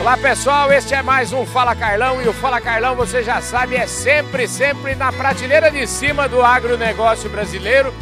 [0.00, 3.76] Olá pessoal, este é mais um Fala Carlão e o Fala Carlão, você já sabe,
[3.76, 7.92] é sempre, sempre na prateleira de cima do agronegócio brasileiro.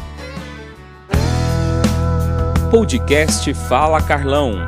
[2.71, 4.65] Podcast Fala Carlão.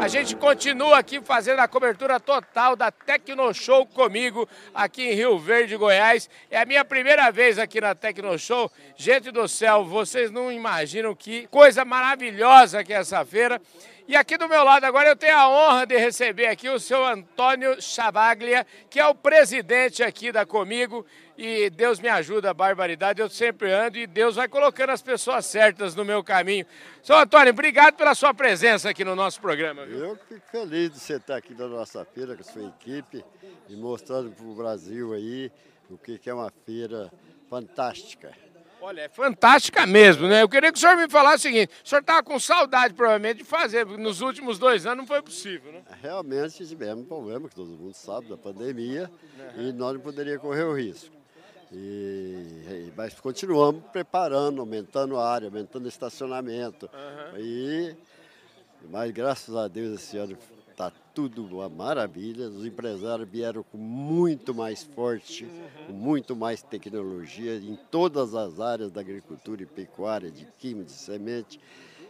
[0.00, 5.76] A gente continua aqui fazendo a cobertura total da Tecnoshow comigo, aqui em Rio Verde,
[5.76, 6.28] Goiás.
[6.50, 8.70] É a minha primeira vez aqui na Tecnoshow.
[8.96, 13.60] Gente do céu, vocês não imaginam que coisa maravilhosa que é essa feira.
[14.06, 17.02] E aqui do meu lado agora eu tenho a honra de receber aqui o seu
[17.06, 21.06] Antônio Chavaglia, que é o presidente aqui da Comigo.
[21.38, 25.94] E Deus me ajuda, barbaridade, eu sempre ando e Deus vai colocando as pessoas certas
[25.94, 26.66] no meu caminho.
[27.02, 29.86] Seu Antônio, obrigado pela sua presença aqui no nosso programa.
[29.86, 30.00] Viu?
[30.00, 33.24] Eu fico feliz de você estar aqui na nossa feira com a sua equipe
[33.70, 35.50] e mostrando para o Brasil aí
[35.88, 37.10] o que é uma feira
[37.48, 38.43] fantástica.
[38.86, 40.42] Olha, é fantástica mesmo, né?
[40.42, 43.38] Eu queria que o senhor me falasse o seguinte: o senhor estava com saudade, provavelmente,
[43.38, 45.82] de fazer, porque nos últimos dois anos não foi possível, né?
[46.02, 49.10] Realmente tivemos um problema, que todo mundo sabe, da pandemia,
[49.56, 51.10] e nós não poderíamos correr o risco.
[51.72, 56.90] E, mas continuamos preparando, aumentando a área, aumentando o estacionamento.
[56.92, 57.40] Uhum.
[57.40, 57.96] E,
[58.90, 60.36] mas graças a Deus esse ano
[60.74, 62.48] Está tudo uma maravilha.
[62.48, 65.46] Os empresários vieram com muito mais forte,
[65.86, 70.92] com muito mais tecnologia em todas as áreas da agricultura e pecuária, de química, de
[70.92, 71.60] semente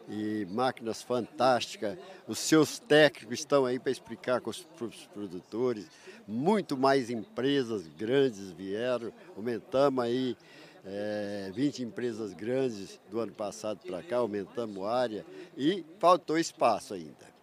[0.08, 1.98] e máquinas fantásticas.
[2.26, 4.66] Os seus técnicos estão aí para explicar com os
[5.12, 5.86] produtores.
[6.26, 10.34] Muito mais empresas grandes vieram, aumentamos aí
[10.86, 16.94] é, 20 empresas grandes do ano passado para cá, aumentamos a área e faltou espaço
[16.94, 17.33] ainda.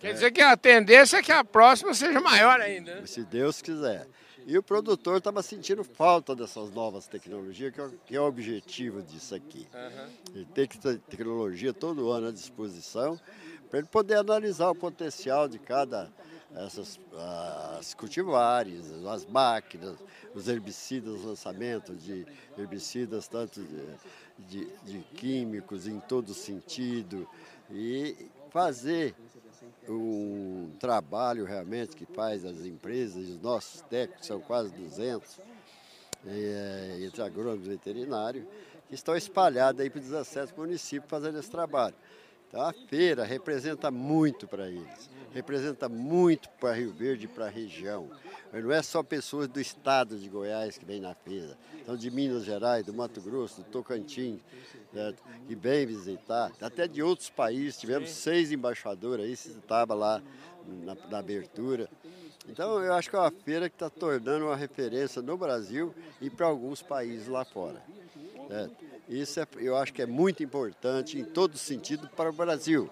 [0.00, 2.96] Quer dizer que a tendência é que a próxima seja maior ainda.
[2.96, 3.06] Né?
[3.06, 4.06] Se Deus quiser.
[4.46, 9.02] E o produtor estava sentindo falta dessas novas tecnologias, que é, que é o objetivo
[9.02, 9.66] disso aqui.
[9.74, 10.08] Uhum.
[10.36, 13.18] Ele tem que ter tecnologia todo ano à disposição,
[13.68, 16.08] para ele poder analisar o potencial de cada
[16.54, 16.98] essas
[17.78, 19.96] as cultivares, as máquinas,
[20.34, 22.26] os herbicidas, os lançamentos de
[22.56, 27.28] herbicidas, tanto de, de, de químicos em todo sentido,
[27.70, 29.14] e fazer
[29.88, 35.40] um trabalho realmente que faz as empresas, os nossos técnicos, são quase 200,
[36.26, 38.44] é, entre agrônomos e veterinários,
[38.88, 41.94] que estão espalhados aí por 17 municípios fazendo esse trabalho.
[42.48, 47.50] Então a feira representa muito para eles, representa muito para Rio Verde e para a
[47.50, 48.10] região.
[48.52, 52.10] Mas não é só pessoas do estado de Goiás que vêm na feira, são de
[52.10, 54.40] Minas Gerais, do Mato Grosso, do Tocantins,
[54.92, 55.22] certo?
[55.46, 57.78] que vêm visitar, até de outros países.
[57.78, 60.22] Tivemos seis embaixadores aí, você estava lá
[60.66, 61.88] na, na abertura.
[62.48, 66.30] Então, eu acho que é uma feira que está tornando uma referência no Brasil e
[66.30, 67.82] para alguns países lá fora.
[69.08, 72.90] Isso é, eu acho que é muito importante em todo sentido para o Brasil,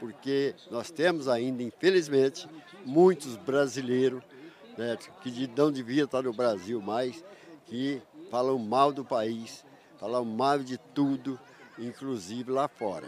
[0.00, 2.48] porque nós temos ainda, infelizmente,
[2.84, 4.22] muitos brasileiros
[4.76, 7.24] né, que não deviam estar no Brasil mais,
[7.66, 8.00] que
[8.30, 9.64] falam mal do país,
[9.98, 11.38] falam mal de tudo,
[11.78, 13.06] inclusive lá fora.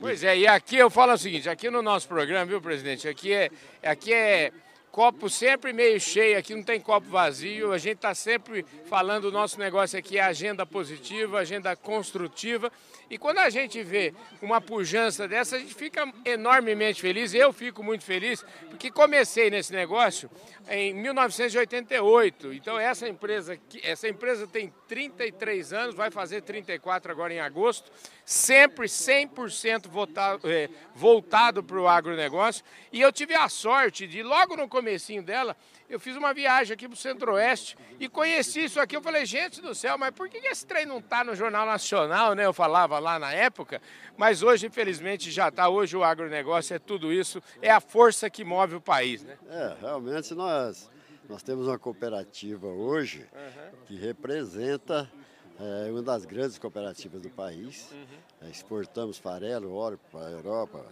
[0.00, 3.32] Pois é, e aqui eu falo o seguinte, aqui no nosso programa, viu, presidente, aqui
[3.32, 3.50] é,
[3.82, 4.52] aqui é
[4.96, 9.30] copo sempre meio cheio, aqui não tem copo vazio, a gente está sempre falando, o
[9.30, 12.72] nosso negócio aqui é agenda positiva, agenda construtiva,
[13.10, 17.82] e quando a gente vê uma pujança dessa, a gente fica enormemente feliz, eu fico
[17.82, 20.30] muito feliz, porque comecei nesse negócio
[20.66, 27.38] em 1988, então essa empresa, essa empresa tem 33 anos, vai fazer 34 agora em
[27.38, 27.92] agosto,
[28.24, 34.56] sempre 100% voltado, é, voltado para o agronegócio, e eu tive a sorte de, logo
[34.56, 35.56] no comecinho dela,
[35.90, 38.96] eu fiz uma viagem aqui para o Centro-Oeste e conheci isso aqui.
[38.96, 42.34] Eu falei, gente do céu, mas por que esse trem não está no Jornal Nacional,
[42.34, 42.46] né?
[42.46, 43.82] Eu falava lá na época,
[44.16, 45.68] mas hoje, infelizmente, já está.
[45.68, 49.36] Hoje o agronegócio é tudo isso, é a força que move o país, né?
[49.48, 50.88] É, realmente nós,
[51.28, 53.84] nós temos uma cooperativa hoje uhum.
[53.86, 55.10] que representa
[55.58, 57.90] é, uma das grandes cooperativas do país.
[57.90, 58.48] Uhum.
[58.50, 60.86] Exportamos farelo, óleo para a Europa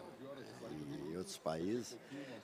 [1.16, 1.96] outros países.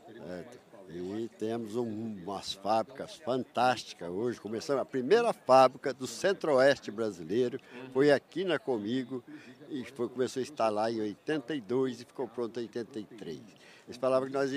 [0.08, 0.44] É,
[0.92, 4.40] e temos um, umas fábricas fantásticas hoje.
[4.40, 7.60] Começamos a primeira fábrica do centro-oeste brasileiro,
[7.92, 9.22] foi aqui na Comigo,
[9.68, 13.40] e foi, começou a instalar em 82 e ficou pronto em 83.
[13.86, 14.50] Eles falavam que nós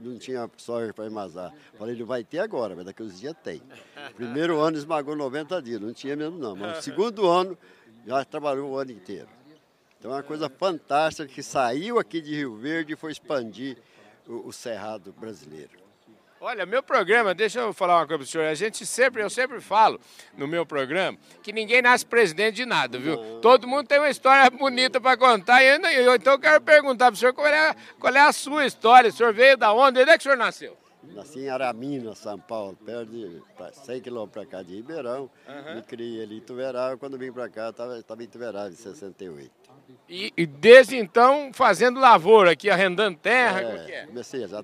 [0.00, 1.52] não tinha soja para armazar.
[1.78, 3.62] Falei, não vai ter agora, mas daqui uns dias tem.
[4.16, 6.56] Primeiro ano esmagou 90 dias, não tinha mesmo não.
[6.56, 7.58] Mas no segundo ano
[8.06, 9.28] já trabalhou o ano inteiro.
[10.04, 13.78] Então é uma coisa fantástica que saiu aqui de Rio Verde e foi expandir
[14.28, 15.70] o, o cerrado brasileiro.
[16.38, 18.46] Olha, meu programa, deixa eu falar uma coisa para o senhor.
[18.46, 19.98] A gente sempre, eu sempre falo
[20.36, 23.16] no meu programa que ninguém nasce presidente de nada, viu?
[23.16, 23.40] Não.
[23.40, 25.62] Todo mundo tem uma história bonita para contar.
[25.62, 28.32] E eu, eu, então eu quero perguntar para o senhor qual é, qual é a
[28.32, 29.08] sua história.
[29.08, 30.02] O senhor veio da onde?
[30.02, 30.76] Onde é que o senhor nasceu?
[31.14, 33.40] Nasci em Aramina, São Paulo, perto de
[33.72, 35.30] 100 quilômetros para cá de Ribeirão.
[35.48, 35.76] Uhum.
[35.76, 36.98] Me criei ali em Tuverava.
[36.98, 39.63] Quando vim para cá, estava em Tuverava, em 68.
[40.08, 43.60] E, e, desde então fazendo lavoura aqui, arrendando terra?
[43.60, 44.06] É, como que é?
[44.06, 44.62] Comecei, já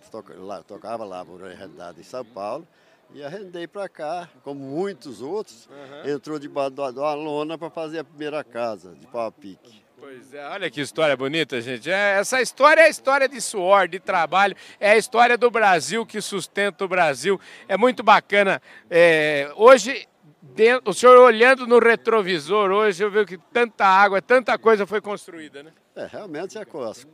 [0.67, 2.67] tocava lavoura arrendada em São Paulo
[3.13, 5.69] e arrendei para cá, como muitos outros.
[5.69, 6.11] Uhum.
[6.11, 9.83] Entrou debaixo de uma lona para fazer a primeira casa, de pau a pique.
[9.99, 11.91] Pois é, olha que história bonita, gente.
[11.91, 16.07] É, essa história é a história de suor, de trabalho, é a história do Brasil
[16.07, 17.39] que sustenta o Brasil.
[17.69, 18.63] É muito bacana.
[18.89, 20.09] É, hoje
[20.43, 25.01] dentro, o senhor olhando no retrovisor hoje, eu vejo que tanta água, tanta coisa foi
[25.01, 25.73] construída, né?
[25.95, 26.67] É, realmente a,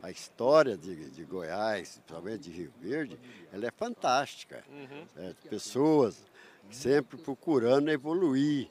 [0.02, 3.19] a história de, de Goiás, principalmente de Rio Verde,
[3.52, 4.62] ela é fantástica.
[4.70, 5.34] Uhum.
[5.49, 6.25] Pessoas
[6.70, 8.69] sempre procurando evoluir.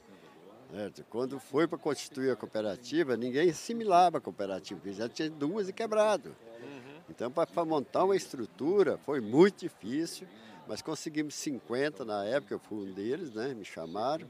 [0.70, 1.04] Certo?
[1.08, 6.34] Quando foi para constituir a cooperativa, ninguém assimilava a cooperativa, já tinha duas e quebrado.
[6.60, 7.00] Uhum.
[7.08, 10.26] Então, para montar uma estrutura foi muito difícil,
[10.66, 13.54] mas conseguimos 50 na época, eu fui um deles, né?
[13.54, 14.26] me chamaram.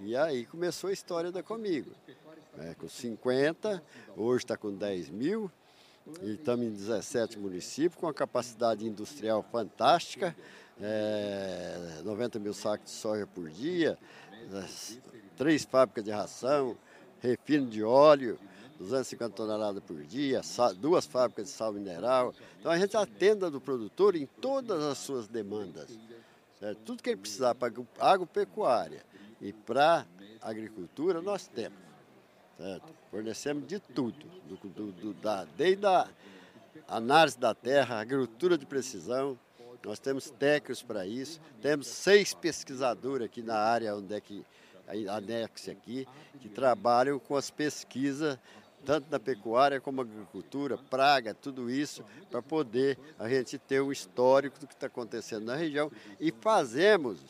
[0.00, 1.90] E aí começou a história da Comigo.
[2.58, 3.82] É, com 50,
[4.16, 5.50] hoje está com 10 mil,
[6.22, 10.34] e estamos em 17 municípios, com uma capacidade industrial fantástica,
[10.80, 13.96] é, 90 mil sacos de soja por dia,
[15.36, 16.76] três fábricas de ração,
[17.20, 18.38] refino de óleo,
[18.80, 20.40] 250 toneladas por dia,
[20.78, 22.34] duas fábricas de sal mineral.
[22.58, 25.98] Então a gente atenda do produtor em todas as suas demandas.
[26.58, 26.78] Certo?
[26.84, 29.04] Tudo que ele precisar para agropecuária,
[29.40, 30.06] e para
[30.40, 31.78] agricultura nós temos.
[32.56, 32.94] Certo?
[33.10, 36.08] Fornecemos de tudo, do, do, do, da, desde a
[36.88, 39.38] análise da terra, agricultura de precisão,
[39.84, 44.44] nós temos técnicos para isso, temos seis pesquisadores aqui na área onde é que
[45.08, 46.06] anexo aqui,
[46.40, 48.38] que trabalham com as pesquisas
[48.84, 53.92] tanto na pecuária como na agricultura, praga, tudo isso, para poder a gente ter um
[53.92, 57.20] histórico do que está acontecendo na região e fazemos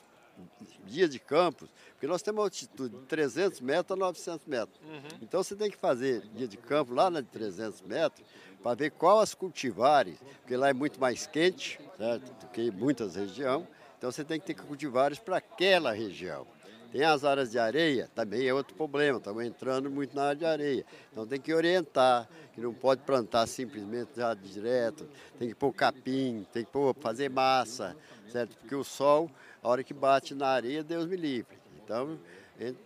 [0.87, 4.81] dia de campos, porque nós temos uma altitude de 300 metros a 900 metros.
[4.83, 5.19] Uhum.
[5.23, 8.27] Então você tem que fazer dia de campo lá na de 300 metros
[8.63, 12.33] para ver qual as cultivares, porque lá é muito mais quente certo?
[12.41, 13.67] do que muitas regiões.
[13.99, 16.47] Então você tem que ter cultivares para aquela região.
[16.93, 20.45] Tem as áreas de areia, também é outro problema, estamos entrando muito na área de
[20.45, 20.87] areia.
[21.13, 25.09] Então tem que orientar, que não pode plantar simplesmente já direto,
[25.39, 27.97] tem que pôr capim, tem que pôr, fazer massa,
[28.29, 28.57] certo?
[28.57, 29.31] Porque o sol
[29.63, 31.59] a hora que bate na areia, Deus me livre.
[31.85, 32.19] Então,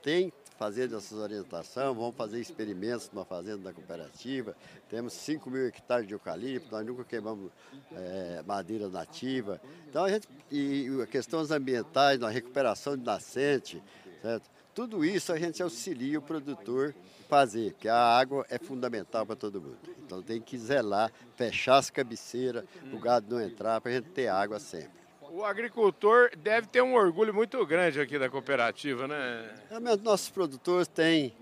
[0.03, 4.57] tem fazer essas orientações, vamos fazer experimentos numa fazenda da cooperativa.
[4.89, 7.51] Temos 5 mil hectares de eucalipto, nós nunca queimamos
[7.93, 9.61] é, madeira nativa.
[9.89, 13.83] Então, a gente, e questões ambientais, na recuperação de nascente,
[14.23, 14.51] certo?
[14.75, 16.95] Tudo isso a gente auxilia o produtor
[17.29, 19.79] fazer, porque a água é fundamental para todo mundo.
[20.05, 24.27] Então tem que zelar, fechar as cabeceiras, o gado não entrar, para a gente ter
[24.27, 25.04] água sempre.
[25.37, 29.53] O agricultor deve ter um orgulho muito grande aqui da cooperativa, né?
[29.69, 31.35] Realmente, nossos produtores têm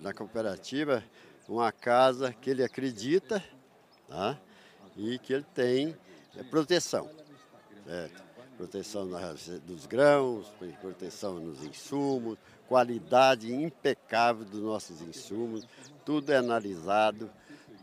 [0.00, 1.04] na cooperativa
[1.48, 3.40] uma casa que ele acredita
[4.08, 4.36] tá?
[4.96, 5.96] e que ele tem
[6.36, 7.08] é, proteção.
[7.86, 8.24] Certo?
[8.56, 9.08] Proteção
[9.64, 12.36] dos grãos, proteção nos insumos,
[12.66, 15.64] qualidade impecável dos nossos insumos,
[16.04, 17.30] tudo é analisado,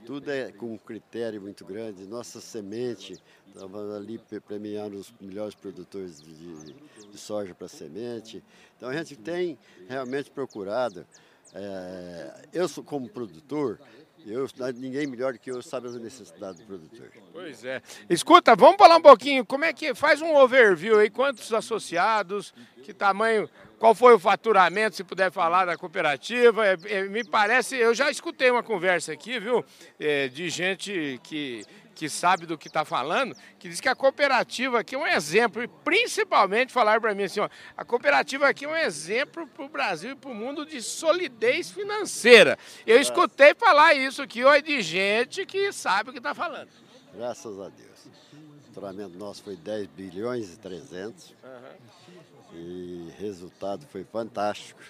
[0.05, 2.05] tudo é com um critério muito grande.
[2.05, 3.21] Nossa semente,
[3.53, 6.73] estava ali premiando os melhores produtores de,
[7.11, 8.43] de, soja para semente.
[8.77, 11.05] Então a gente tem realmente procurado.
[11.53, 13.79] É, eu sou como produtor,
[14.25, 17.09] eu, ninguém melhor que eu sabe as necessidades do produtor.
[17.31, 17.81] Pois é.
[18.09, 22.53] Escuta, vamos falar um pouquinho, como é que faz um overview aí, quantos associados,
[22.83, 23.49] que tamanho,
[23.79, 26.67] qual foi o faturamento, se puder falar da cooperativa.
[26.67, 29.65] É, é, me parece, eu já escutei uma conversa aqui, viu,
[29.99, 31.63] é, de gente que
[31.95, 35.61] que sabe do que está falando, que diz que a cooperativa aqui é um exemplo,
[35.61, 39.67] e principalmente falar para mim assim, ó, a cooperativa aqui é um exemplo para o
[39.67, 42.57] Brasil e para o mundo de solidez financeira.
[42.87, 46.69] Eu escutei falar isso aqui hoje de gente que sabe o que está falando.
[47.13, 48.05] Graças a Deus.
[48.05, 51.31] O faturamento nosso foi 10 bilhões e 300.
[51.43, 52.38] Uhum.
[52.53, 54.81] E resultado foi fantástico.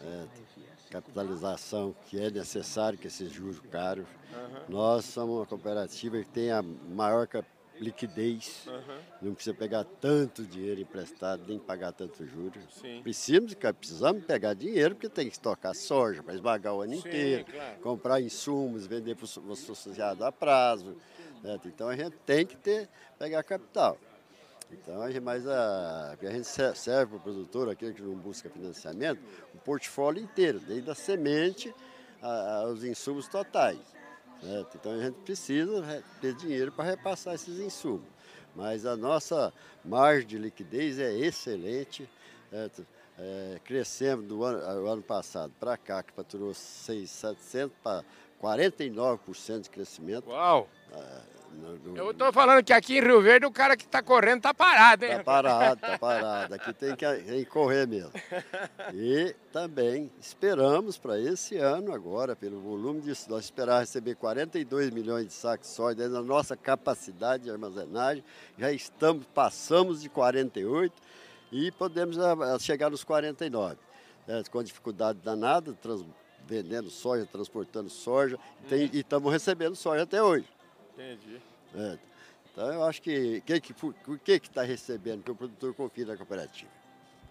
[0.00, 0.26] É,
[0.90, 4.06] capitalização que é necessário, que esses juros caros.
[4.68, 7.26] Nós somos uma cooperativa que tem a maior
[7.80, 8.68] liquidez,
[9.20, 12.62] não precisa pegar tanto dinheiro emprestado, nem pagar tanto juros.
[13.02, 17.44] Precisamos, precisamos pegar dinheiro porque tem que estocar soja para esmagar o ano Sim, inteiro,
[17.46, 17.80] claro.
[17.80, 20.96] comprar insumos, vender para o associado a prazo.
[21.42, 21.58] Né?
[21.64, 22.88] Então a gente tem que ter,
[23.18, 23.98] pegar capital.
[24.72, 28.48] Então, a gente, mas a, a gente serve para o produtor, aquele que não busca
[28.48, 29.20] financiamento,
[29.54, 31.74] o portfólio inteiro, desde a semente
[32.22, 33.78] aos insumos totais.
[34.40, 34.76] Certo?
[34.76, 38.06] Então a gente precisa ter dinheiro para repassar esses insumos.
[38.54, 39.52] Mas a nossa
[39.84, 42.08] margem de liquidez é excelente.
[42.50, 42.86] Certo?
[43.18, 48.04] É, crescemos do ano, ano passado para cá, que faturou 6,700 para
[48.42, 50.28] 49% de crescimento.
[50.30, 50.68] Uau!
[50.92, 51.20] É,
[51.94, 55.04] eu estou falando que aqui em Rio Verde o cara que está correndo está parado,
[55.04, 55.12] hein?
[55.12, 56.54] Está parado, está parado.
[56.54, 58.12] Aqui tem que, tem que correr mesmo.
[58.94, 65.26] E também esperamos para esse ano agora, pelo volume disso, nós esperávamos receber 42 milhões
[65.26, 68.24] de sacos de soja dentro da nossa capacidade de armazenagem.
[68.58, 70.94] Já estamos, passamos de 48
[71.50, 73.76] e podemos ah, chegar nos 49.
[74.26, 74.42] Né?
[74.50, 76.04] Com dificuldade danada, trans,
[76.46, 80.46] vendendo soja, transportando soja, tem, e estamos recebendo soja até hoje.
[80.94, 81.40] Entendi.
[81.74, 81.98] É.
[82.52, 86.16] Então eu acho que quem que o que está recebendo, que o produtor confia na
[86.16, 86.70] cooperativa.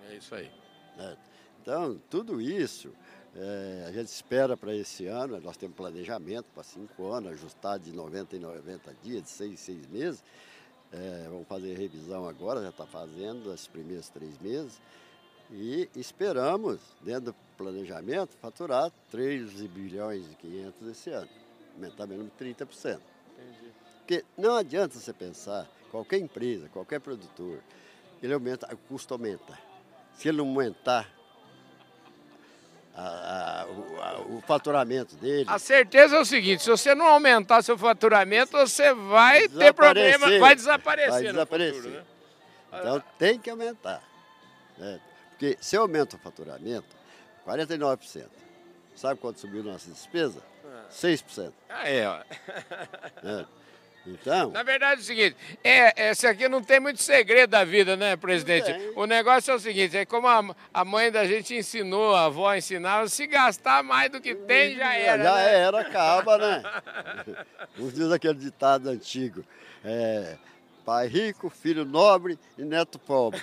[0.09, 0.51] É isso aí.
[0.97, 1.15] É.
[1.61, 2.91] Então, tudo isso
[3.35, 7.93] é, a gente espera para esse ano, nós temos planejamento para cinco anos, ajustado de
[7.93, 10.23] 90 em 90 dias, de seis em seis meses.
[10.91, 14.81] É, vamos fazer revisão agora, já está fazendo os primeiros três meses.
[15.51, 21.29] E esperamos, dentro do planejamento, faturar 3 bilhões e 500 esse ano,
[21.75, 22.99] aumentar menos 30%.
[24.11, 27.59] Porque não adianta você pensar, qualquer empresa, qualquer produtor,
[28.21, 29.57] ele aumenta, o custo aumenta.
[30.15, 31.09] Se ele não aumentar
[32.93, 35.45] a, a, o, a, o, faturamento dele.
[35.47, 40.39] A certeza é o seguinte: se você não aumentar seu faturamento, você vai ter problema,
[40.39, 41.11] vai desaparecer.
[41.11, 41.73] Vai desaparecer.
[41.75, 42.03] Futuro, né?
[42.73, 44.03] Então tem que aumentar.
[44.77, 44.99] Né?
[45.29, 46.97] Porque se aumenta o faturamento,
[47.47, 48.25] 49%.
[48.93, 50.43] Sabe quanto subiu nossa despesa?
[50.91, 51.53] 6%.
[51.69, 52.21] Ah, é, ó.
[53.23, 53.60] É.
[54.05, 54.49] Então.
[54.49, 58.15] Na verdade é o seguinte, é, esse aqui não tem muito segredo da vida, né,
[58.15, 58.71] presidente?
[58.95, 60.43] O negócio é o seguinte, é como a,
[60.73, 64.93] a mãe da gente ensinou, a avó ensinava, se gastar mais do que tem, já
[64.93, 65.23] era.
[65.23, 65.55] Já né?
[65.55, 66.63] era, acaba, né?
[67.77, 69.45] Os dias aquele ditado antigo.
[69.83, 70.35] É,
[70.85, 73.39] Pai rico, filho nobre e neto pobre.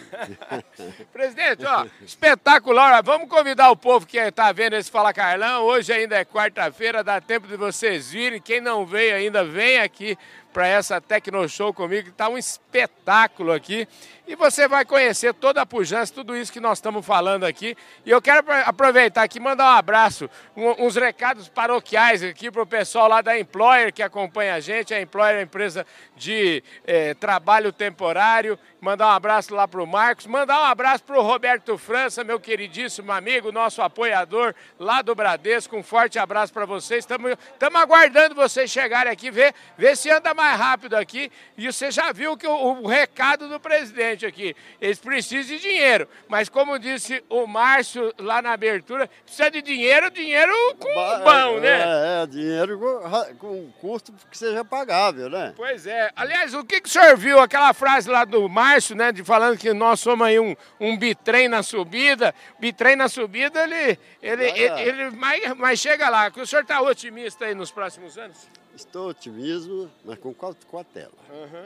[1.13, 3.01] Presidente, ó, espetacular.
[3.03, 5.63] Vamos convidar o povo que está vendo esse Fala Carlão.
[5.65, 8.41] Hoje ainda é quarta-feira, dá tempo de vocês virem.
[8.41, 10.19] Quem não veio ainda, vem aqui
[10.59, 13.87] para essa Tecno Show comigo, está um espetáculo aqui.
[14.29, 17.75] E você vai conhecer toda a pujança, tudo isso que nós estamos falando aqui.
[18.05, 22.67] E eu quero aproveitar aqui mandar um abraço, um, uns recados paroquiais aqui para o
[22.67, 24.93] pessoal lá da Employer que acompanha a gente.
[24.93, 28.59] A Employer é uma empresa de eh, trabalho temporário.
[28.83, 30.27] Mandar um abraço lá para o Marcos.
[30.27, 35.75] Mandar um abraço para o Roberto França, meu queridíssimo amigo, nosso apoiador lá do Bradesco.
[35.75, 37.01] Um forte abraço para vocês.
[37.01, 37.35] Estamos
[37.81, 41.33] aguardando vocês chegarem aqui, ver, ver se anda mais rápido aqui.
[41.57, 44.55] E você já viu que o, o recado do presidente aqui.
[44.81, 46.09] Eles precisam de dinheiro.
[46.29, 51.83] Mas como disse o Márcio lá na abertura, precisa de dinheiro, dinheiro com bom, né?
[51.83, 55.53] É, é dinheiro com, com custo que seja pagável, né?
[55.57, 56.11] Pois é.
[56.17, 57.39] Aliás, o que, que o senhor viu?
[57.41, 59.13] Aquela frase lá do Márcio, né?
[59.13, 62.35] De falando que nós somos aí um, um bitrem na subida.
[62.59, 66.31] Bitrem na subida, ele, ele, ah, ele, ele mas, mas chega lá.
[66.31, 68.49] Que o senhor está otimista aí nos próximos anos?
[68.75, 71.13] Estou otimismo, mas com cautela.
[71.31, 71.65] Uhum.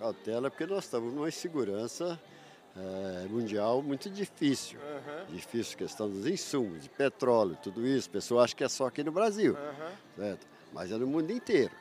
[0.00, 2.18] Cautela porque nós estamos numa insegurança
[2.74, 4.78] é, mundial muito difícil.
[4.80, 5.34] Uhum.
[5.34, 8.08] Difícil questão dos insumos, de petróleo, tudo isso.
[8.08, 9.90] O pessoal acha que é só aqui no Brasil, uhum.
[10.16, 10.46] certo?
[10.72, 11.72] mas é no mundo inteiro.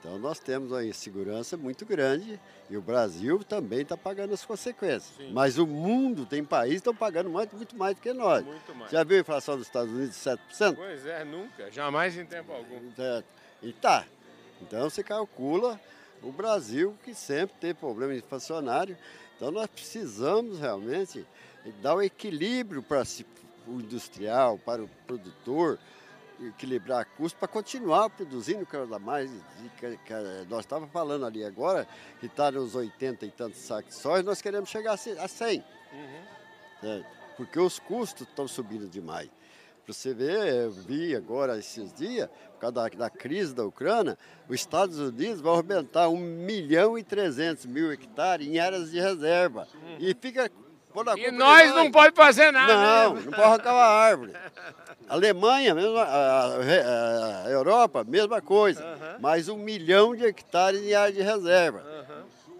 [0.00, 5.16] Então nós temos uma insegurança muito grande e o Brasil também está pagando as consequências.
[5.16, 5.30] Sim.
[5.32, 8.44] Mas o mundo tem países que estão pagando muito, muito mais do que nós.
[8.90, 10.74] Já viu a inflação dos Estados Unidos de 7%?
[10.74, 12.92] Pois é, nunca, jamais em tempo algum.
[12.96, 13.26] Certo.
[13.62, 14.04] E tá.
[14.60, 15.78] Então você calcula
[16.22, 18.96] o Brasil que sempre tem problema inflacionário.
[19.36, 21.26] Então nós precisamos realmente
[21.80, 23.02] dar o um equilíbrio para
[23.66, 25.78] o industrial, para o produtor,
[26.40, 29.30] equilibrar custos para continuar produzindo cada mais.
[30.48, 31.86] Nós estávamos falando ali agora
[32.20, 35.64] que está nos 80 e tantos sacos de soja, nós queremos chegar a 100.
[35.92, 37.04] Uhum.
[37.36, 39.28] porque os custos estão subindo demais.
[39.84, 44.16] Para você ver, eu vi agora esses dias, por causa da, da, crise da Ucrânia,
[44.48, 49.66] os Estados Unidos vão aumentar 1 milhão e 300 mil hectares em áreas de reserva.
[49.74, 49.96] Hum.
[49.98, 50.48] E fica.
[51.16, 52.74] E nós não pode fazer nada.
[52.74, 53.22] Não, né?
[53.24, 54.32] não pode arrancar uma árvore.
[55.08, 59.18] A Alemanha, mesmo, a, a, a Europa, mesma coisa.
[59.18, 61.82] Mais um milhão de hectares em área de reserva.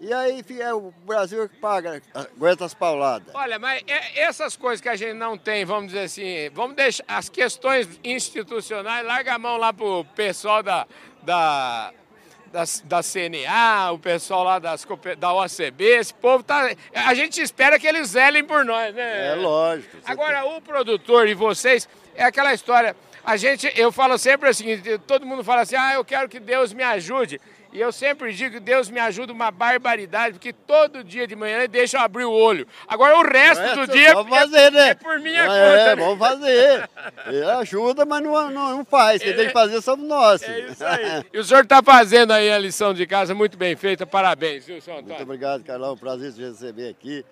[0.03, 3.33] E aí é o Brasil que paga, aguenta as pauladas.
[3.33, 7.05] Olha, mas é, essas coisas que a gente não tem, vamos dizer assim, vamos deixar
[7.07, 10.85] as questões institucionais, larga a mão lá pro pessoal da,
[11.21, 11.93] da
[12.51, 14.85] da, da CNA, o pessoal lá das,
[15.17, 16.69] da OCB, esse povo tá.
[16.93, 19.29] A gente espera que eles zelem por nós, né?
[19.29, 19.97] É lógico.
[20.05, 22.95] Agora, o produtor e vocês, é aquela história.
[23.25, 26.73] A gente, eu falo sempre assim, todo mundo fala assim, ah, eu quero que Deus
[26.73, 27.39] me ajude.
[27.73, 31.57] E eu sempre digo que Deus me ajuda uma barbaridade, porque todo dia de manhã
[31.57, 32.67] ele deixa eu abrir o olho.
[32.87, 34.89] Agora o resto é, do dia vamos fazer, né?
[34.89, 35.79] é por minha é, conta.
[35.79, 36.05] É, né?
[36.05, 36.89] vamos fazer.
[37.25, 39.23] Ele ajuda, mas não, não, não faz.
[39.23, 40.43] Quem é, tem que fazer somos nós.
[40.43, 41.25] É isso aí.
[41.33, 44.05] E o senhor está fazendo aí a lição de casa muito bem feita.
[44.05, 45.15] Parabéns, viu, senhor Antônio?
[45.15, 45.97] Muito obrigado, Carlão.
[45.97, 47.25] Prazer te receber aqui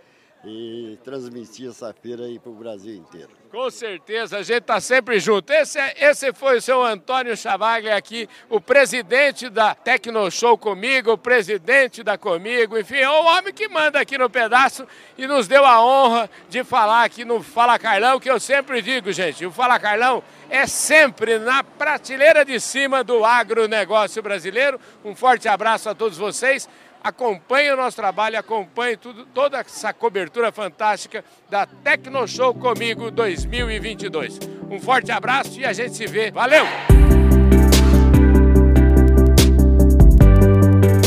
[0.44, 3.30] e transmitir essa feira aí para o Brasil inteiro.
[3.52, 5.52] Com certeza, a gente está sempre junto.
[5.52, 11.18] Esse, é, esse foi o seu Antônio Chavaglia aqui, o presidente da Tecnoshow comigo, o
[11.18, 15.66] presidente da Comigo, enfim, é o homem que manda aqui no pedaço e nos deu
[15.66, 19.78] a honra de falar aqui no Fala Carlão, que eu sempre digo, gente, o Fala
[19.80, 24.80] Carlão é sempre na prateleira de cima do agronegócio brasileiro.
[25.04, 26.70] Um forte abraço a todos vocês
[27.04, 34.40] acompanhe o nosso trabalho, acompanhe tudo, toda essa cobertura fantástica da Tecnoshow Comigo 2022.
[34.70, 36.32] Um forte abraço e a gente se vê.
[36.32, 36.66] Valeu!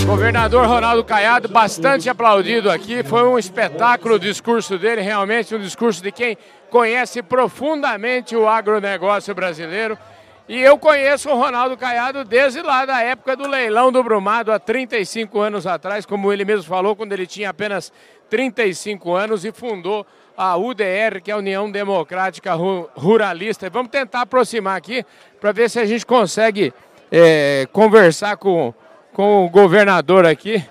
[0.06, 3.02] Governador Ronaldo Caiado, bastante aplaudido aqui.
[3.02, 6.36] Foi um espetáculo o discurso dele, realmente um discurso de quem
[6.70, 9.98] conhece profundamente o agronegócio brasileiro.
[10.46, 14.58] E eu conheço o Ronaldo Caiado desde lá da época do leilão do Brumado, há
[14.58, 17.90] 35 anos atrás, como ele mesmo falou, quando ele tinha apenas
[18.28, 23.70] 35 anos e fundou a UDR, que é a União Democrática Ruralista.
[23.70, 25.02] Vamos tentar aproximar aqui
[25.40, 26.74] para ver se a gente consegue
[27.10, 28.74] é, conversar com,
[29.14, 30.62] com o governador aqui,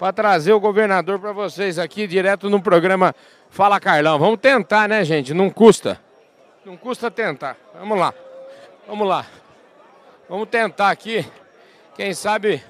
[0.00, 3.14] para trazer o governador para vocês aqui, direto no programa
[3.50, 4.18] Fala Carlão.
[4.18, 5.32] Vamos tentar, né, gente?
[5.32, 6.00] Não custa.
[6.64, 7.56] Não custa tentar.
[7.78, 8.12] Vamos lá.
[8.86, 9.26] Vamos lá.
[10.28, 11.26] Vamos tentar aqui.
[11.96, 12.62] Quem sabe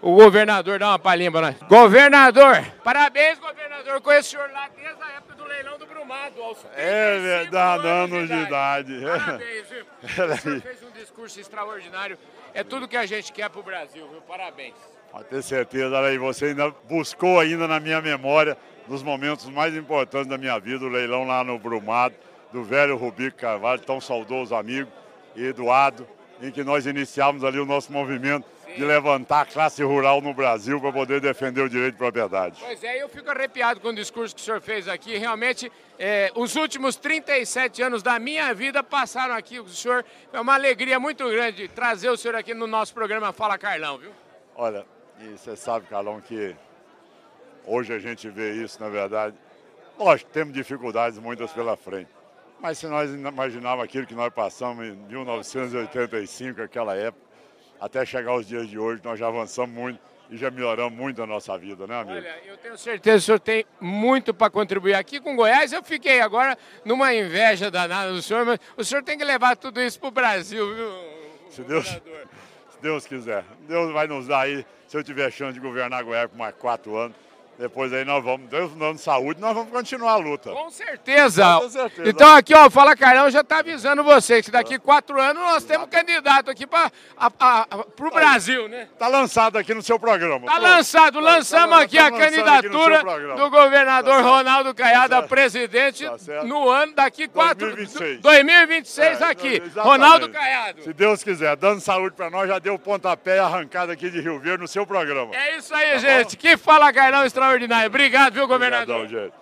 [0.00, 1.56] o governador dá uma palhinha para nós.
[1.68, 2.64] Governador!
[2.84, 4.00] Parabéns, governador.
[4.00, 6.40] Conheço o senhor lá desde a época do leilão do Brumado.
[6.40, 8.96] Aos é verdade, anos de idade.
[8.96, 9.24] De idade.
[9.24, 9.84] Parabéns, viu?
[10.02, 12.16] O senhor fez um discurso extraordinário.
[12.54, 14.22] É tudo que a gente quer para o Brasil, viu?
[14.22, 14.74] Parabéns.
[15.10, 20.28] Pode ter certeza, aí você ainda buscou ainda na minha memória, nos momentos mais importantes
[20.28, 22.14] da minha vida, o leilão lá no Brumado,
[22.52, 24.90] do velho Rubico Carvalho, tão saudoso amigo
[25.34, 26.06] e Eduardo,
[26.42, 30.80] em que nós iniciamos ali o nosso movimento de levantar a classe rural no Brasil
[30.80, 32.56] para poder defender o direito de propriedade.
[32.60, 35.16] Pois é, eu fico arrepiado com o discurso que o senhor fez aqui.
[35.18, 39.58] Realmente, é, os últimos 37 anos da minha vida passaram aqui.
[39.58, 43.58] O senhor é uma alegria muito grande trazer o senhor aqui no nosso programa Fala
[43.58, 44.12] Carlão, viu?
[44.54, 44.86] Olha,
[45.20, 46.54] e você sabe, Carlão, que
[47.66, 49.36] hoje a gente vê isso, na verdade.
[49.98, 52.19] Lógico, temos dificuldades muitas pela frente
[52.60, 57.24] mas se nós imaginávamos aquilo que nós passamos em 1985, aquela época,
[57.80, 61.26] até chegar aos dias de hoje, nós já avançamos muito e já melhoramos muito a
[61.26, 62.18] nossa vida, né, amigo?
[62.18, 64.94] Olha, eu tenho certeza que o senhor tem muito para contribuir.
[64.94, 69.18] Aqui com Goiás, eu fiquei agora numa inveja danada do senhor, mas o senhor tem
[69.18, 70.90] que levar tudo isso para o Brasil, viu?
[71.50, 73.44] Se Deus, se Deus quiser.
[73.66, 76.96] Deus vai nos dar aí, se eu tiver chance de governar Goiás por mais quatro
[76.96, 77.16] anos
[77.60, 80.50] depois aí nós vamos, Deus dando saúde, nós vamos continuar a luta.
[80.50, 81.58] Com certeza.
[81.60, 82.08] Com certeza.
[82.08, 85.86] Então aqui, ó, Fala Carlão já está avisando vocês que daqui quatro anos nós temos
[85.86, 86.90] um candidato aqui para
[88.00, 88.88] o Brasil, né?
[88.90, 90.46] Está lançado aqui no seu programa.
[90.46, 95.14] Está lançado, tá lançamos tá, aqui tá a candidatura aqui do governador tá Ronaldo Caiado
[95.16, 97.66] a presidente tá no ano daqui quatro...
[97.66, 98.20] 2026.
[98.22, 99.80] 2026 é, aqui, exatamente.
[99.80, 100.82] Ronaldo Caiado.
[100.82, 104.62] Se Deus quiser, dando saúde para nós, já deu pontapé arrancada aqui de Rio Verde
[104.62, 105.36] no seu programa.
[105.36, 106.36] É isso aí, gente.
[106.36, 106.40] Bom?
[106.40, 107.88] Que Fala Carlão extraordinário extraordinário.
[107.88, 109.02] Obrigado, viu, governador?
[109.02, 109.40] Obrigadão, gente.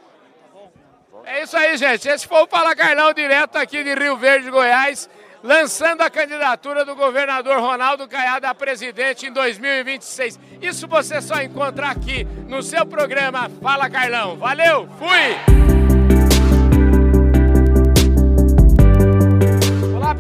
[1.25, 2.09] É isso aí, gente.
[2.09, 5.11] Esse foi o Fala Carlão, direto aqui de Rio Verde, Goiás,
[5.43, 10.39] lançando a candidatura do governador Ronaldo Caiado a presidente em 2026.
[10.63, 14.37] Isso você só encontra aqui no seu programa Fala Carlão.
[14.37, 15.78] Valeu, fui!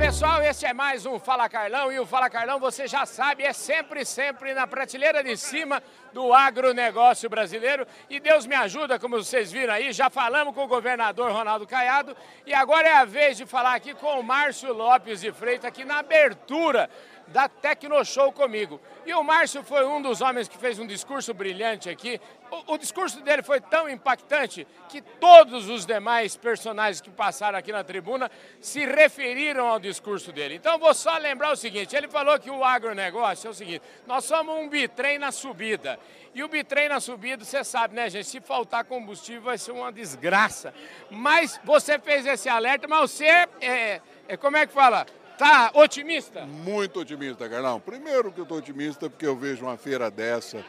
[0.08, 3.52] Pessoal, esse é mais um Fala Carlão e o Fala Carlão, você já sabe, é
[3.52, 5.82] sempre, sempre na prateleira de cima
[6.14, 7.86] do agronegócio brasileiro.
[8.08, 12.16] E Deus me ajuda, como vocês viram aí, já falamos com o governador Ronaldo Caiado
[12.46, 15.84] e agora é a vez de falar aqui com o Márcio Lopes de Freitas, aqui
[15.84, 16.88] na abertura
[17.28, 18.80] da Tecnoshow comigo.
[19.06, 22.20] E o Márcio foi um dos homens que fez um discurso brilhante aqui.
[22.50, 27.70] O, o, discurso dele foi tão impactante que todos os demais personagens que passaram aqui
[27.70, 30.54] na tribuna se referiram ao discurso dele.
[30.54, 34.24] Então vou só lembrar o seguinte: ele falou que o agronegócio é o seguinte: nós
[34.24, 35.98] somos um bitrem na subida.
[36.34, 38.26] E o bitrem na subida, você sabe, né, gente?
[38.26, 40.72] Se faltar combustível vai ser uma desgraça.
[41.10, 43.24] Mas você fez esse alerta, mas você,
[43.60, 45.06] é, é como é que fala?
[45.38, 46.44] Tá otimista?
[46.44, 47.78] Muito otimista, Carlão.
[47.78, 50.64] Primeiro que eu estou otimista porque eu vejo uma feira dessa,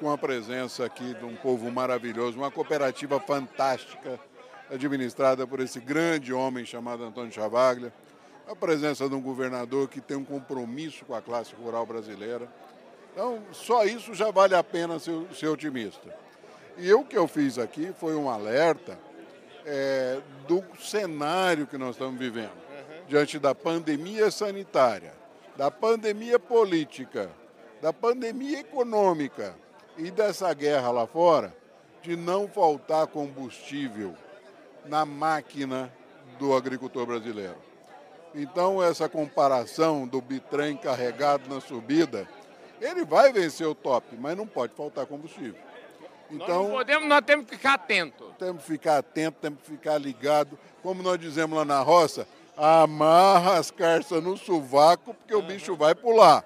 [0.00, 4.18] com a presença aqui de um povo maravilhoso, uma cooperativa fantástica,
[4.72, 7.92] administrada por esse grande homem chamado Antônio Chavaglia,
[8.48, 12.48] a presença de um governador que tem um compromisso com a classe rural brasileira.
[13.12, 16.14] Então, só isso já vale a pena ser, ser otimista.
[16.78, 18.98] E o que eu fiz aqui foi um alerta
[19.64, 22.65] é, do cenário que nós estamos vivendo.
[23.08, 25.12] Diante da pandemia sanitária,
[25.56, 27.30] da pandemia política,
[27.80, 29.54] da pandemia econômica
[29.96, 31.54] e dessa guerra lá fora,
[32.02, 34.14] de não faltar combustível
[34.84, 35.92] na máquina
[36.38, 37.56] do agricultor brasileiro.
[38.34, 42.28] Então, essa comparação do bitrem carregado na subida,
[42.80, 45.56] ele vai vencer o top, mas não pode faltar combustível.
[46.30, 48.34] Então, nós, podemos, nós temos que ficar atento.
[48.38, 50.58] Temos que ficar atento, temos que ficar ligado.
[50.82, 55.94] Como nós dizemos lá na roça, amarra as carças no sovaco, porque o bicho vai
[55.94, 56.44] pular.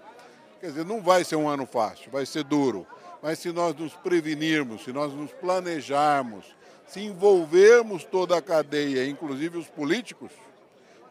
[0.61, 2.87] Quer dizer, não vai ser um ano fácil, vai ser duro.
[3.23, 6.45] Mas se nós nos prevenirmos, se nós nos planejarmos,
[6.87, 10.33] se envolvermos toda a cadeia, inclusive os políticos,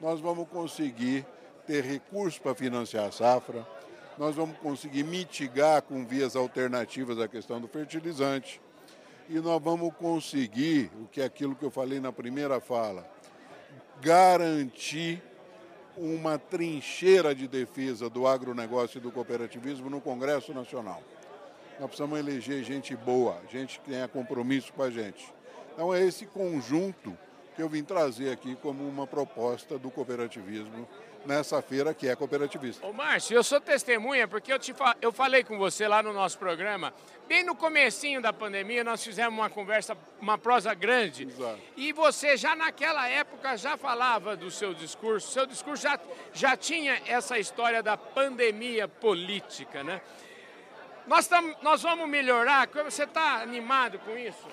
[0.02, 1.26] nós vamos conseguir
[1.66, 3.66] ter recursos para financiar a safra,
[4.18, 8.60] nós vamos conseguir mitigar com vias alternativas a questão do fertilizante
[9.30, 13.08] e nós vamos conseguir, o que é aquilo que eu falei na primeira fala,
[14.02, 15.22] garantir
[15.98, 21.04] uma trincheira de defesa do agronegócio e do cooperativismo no Congresso Nacional.
[21.80, 25.34] Nós precisamos eleger gente boa, gente que tenha compromisso com a gente.
[25.74, 27.18] Então é esse conjunto
[27.56, 30.88] que eu vim trazer aqui como uma proposta do cooperativismo
[31.26, 32.86] nessa feira que é cooperativista.
[32.86, 34.96] Ô Márcio, eu sou testemunha porque eu, te fa...
[35.02, 36.94] eu falei com você lá no nosso programa,
[37.28, 41.24] bem no comecinho da pandemia, nós fizemos uma conversa, uma prosa grande.
[41.24, 41.60] Exato.
[41.76, 46.00] E você já naquela época já falava do seu discurso, seu discurso já,
[46.34, 50.02] já tinha essa história da pandemia política, né?
[51.08, 54.48] Nós, tam, nós vamos melhorar, você está animado com isso?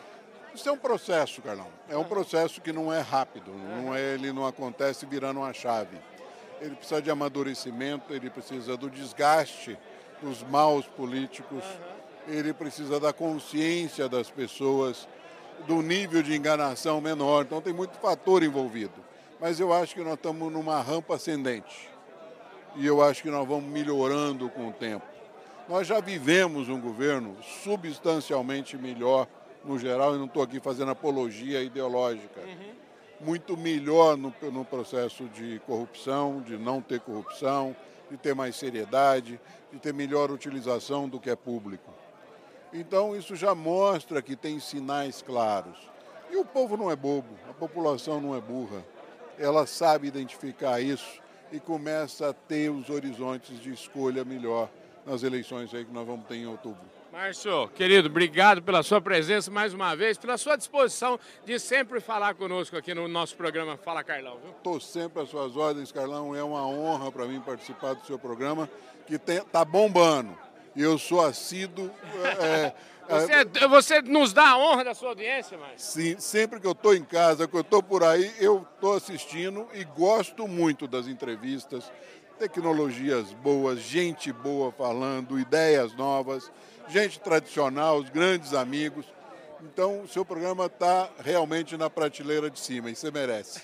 [0.55, 1.69] Isso é um processo, Carlão.
[1.87, 5.99] É um processo que não é rápido, não é, ele não acontece virando uma chave
[6.61, 9.79] ele precisa de amadurecimento, ele precisa do desgaste
[10.23, 11.65] dos maus políticos,
[12.27, 15.09] ele precisa da consciência das pessoas,
[15.67, 17.45] do nível de enganação menor.
[17.45, 18.95] Então tem muito fator envolvido.
[19.41, 21.91] Mas eu acho que nós estamos numa rampa ascendente.
[22.77, 25.05] E eu acho que nós vamos melhorando com o tempo.
[25.69, 29.27] Nós já vivemos um governo substancialmente melhor
[29.65, 32.41] no geral, e não estou aqui fazendo apologia ideológica.
[32.41, 32.76] Uhum
[33.21, 37.75] muito melhor no, no processo de corrupção, de não ter corrupção,
[38.11, 39.41] de ter mais seriedade,
[39.73, 41.93] de ter melhor utilização do que é público.
[42.73, 45.79] Então, isso já mostra que tem sinais claros.
[46.31, 48.85] E o povo não é bobo, a população não é burra.
[49.39, 51.21] Ela sabe identificar isso
[51.53, 54.69] e começa a ter os horizontes de escolha melhor
[55.05, 56.96] nas eleições aí que nós vamos ter em outubro.
[57.17, 62.35] Márcio, querido, obrigado pela sua presença mais uma vez, pela sua disposição de sempre falar
[62.35, 64.39] conosco aqui no nosso programa Fala Carlão.
[64.55, 66.37] Estou sempre às suas ordens, Carlão.
[66.37, 68.69] É uma honra para mim participar do seu programa,
[69.07, 70.37] que está bombando.
[70.77, 71.91] E eu sou assíduo.
[72.23, 72.75] É, é,
[73.09, 75.79] você, é, você, nos dá a honra da sua audiência, Márcio?
[75.79, 79.67] Sim, sempre que eu estou em casa, que eu estou por aí, eu estou assistindo
[79.73, 81.91] e gosto muito das entrevistas,
[82.39, 86.53] tecnologias boas, gente boa falando, ideias novas
[86.89, 89.07] gente tradicional, os grandes amigos.
[89.63, 93.63] Então, o seu programa está realmente na prateleira de cima e você merece.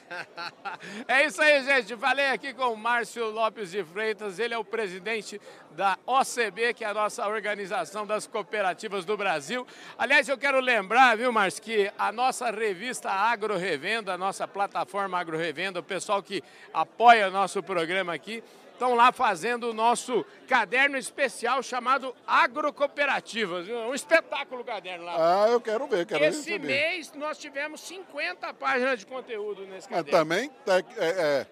[1.06, 1.94] é isso aí, gente.
[1.96, 5.40] Falei aqui com o Márcio Lopes de Freitas, ele é o presidente
[5.72, 9.66] da OCB, que é a nossa organização das cooperativas do Brasil.
[9.98, 15.18] Aliás, eu quero lembrar, viu, Márcio, que a nossa revista Agro Revenda, a nossa plataforma
[15.18, 18.42] Agro Revenda, o pessoal que apoia o nosso programa aqui,
[18.82, 23.68] estão lá fazendo o nosso caderno especial chamado Agrocooperativas.
[23.68, 25.44] Um espetáculo caderno lá.
[25.44, 30.10] Ah, eu quero ver, quero Esse mês nós tivemos 50 páginas de conteúdo nesse caderno.
[30.10, 30.50] Mas também
[30.98, 31.46] é, é,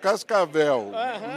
[0.00, 0.92] Cascavel,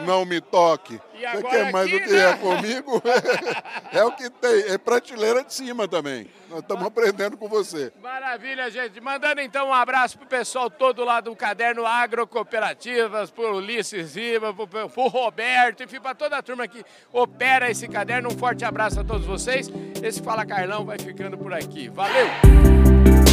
[0.05, 0.99] não me toque.
[1.13, 2.29] Você quer mais aqui, do que né?
[2.29, 3.03] é comigo?
[3.93, 4.73] é o que tem.
[4.73, 6.27] É prateleira de cima também.
[6.49, 7.93] Nós estamos aprendendo com você.
[8.01, 8.99] Maravilha, gente.
[8.99, 14.67] Mandando então um abraço pro pessoal todo lá do Caderno Agrocooperativas, pro Ulisses Riva, pro,
[14.67, 18.29] pro Roberto, enfim, para toda a turma que opera esse caderno.
[18.29, 19.69] Um forte abraço a todos vocês.
[20.03, 21.87] Esse Fala Carlão vai ficando por aqui.
[21.89, 23.30] Valeu!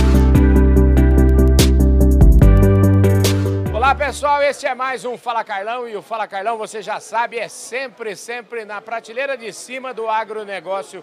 [3.89, 7.39] Olá pessoal, este é mais um Fala Carlão e o Fala Carlão, você já sabe,
[7.39, 11.03] é sempre, sempre na prateleira de cima do agronegócio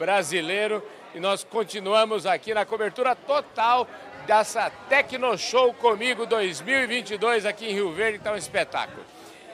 [0.00, 0.82] brasileiro
[1.14, 3.86] e nós continuamos aqui na cobertura total
[4.26, 9.04] dessa Tecno Show Comigo 2022 aqui em Rio Verde, é um espetáculo.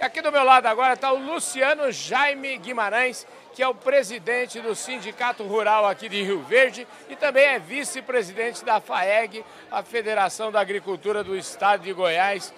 [0.01, 4.75] Aqui do meu lado agora está o Luciano Jaime Guimarães, que é o presidente do
[4.75, 10.59] Sindicato Rural aqui de Rio Verde e também é vice-presidente da FAEG, a Federação da
[10.59, 12.55] Agricultura do Estado de Goiás.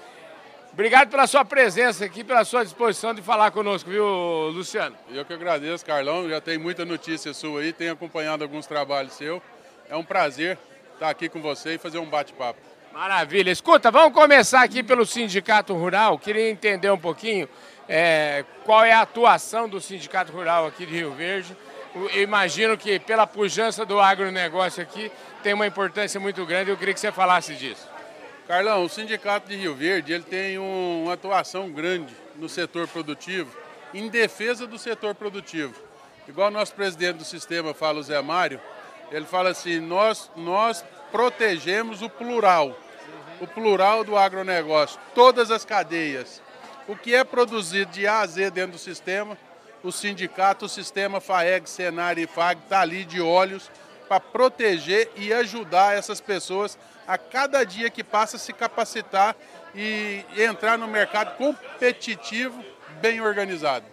[0.73, 4.07] Obrigado pela sua presença aqui, pela sua disposição de falar conosco, viu,
[4.49, 4.97] Luciano?
[5.11, 6.27] Eu que agradeço, Carlão.
[6.31, 9.43] Já tem muita notícia sua aí, tenho acompanhado alguns trabalhos seus.
[9.87, 10.59] É um prazer
[10.95, 12.59] estar aqui com você e fazer um bate-papo.
[12.91, 13.51] Maravilha.
[13.51, 16.19] Escuta, vamos começar aqui pelo Sindicato Rural.
[16.19, 17.47] Queria entender um pouquinho
[17.87, 21.55] é, qual é a atuação do Sindicato Rural aqui de Rio Verde.
[21.95, 26.71] Eu imagino que pela pujança do agronegócio aqui tem uma importância muito grande.
[26.71, 27.92] Eu queria que você falasse disso.
[28.53, 33.51] Carlão, o Sindicato de Rio Verde ele tem um, uma atuação grande no setor produtivo,
[33.95, 35.73] em defesa do setor produtivo.
[36.29, 38.61] Igual o nosso presidente do sistema fala, o Zé Mário,
[39.11, 42.79] ele fala assim, nós, nós protegemos o plural,
[43.41, 46.43] o plural do agronegócio, todas as cadeias.
[46.87, 49.39] O que é produzido de A a Z dentro do sistema,
[49.83, 53.71] o sindicato, o sistema FAEG, Senar e FAG está ali de olhos
[54.13, 59.35] para proteger e ajudar essas pessoas a cada dia que passa se capacitar
[59.75, 62.63] e entrar no mercado competitivo,
[63.01, 63.87] bem organizado.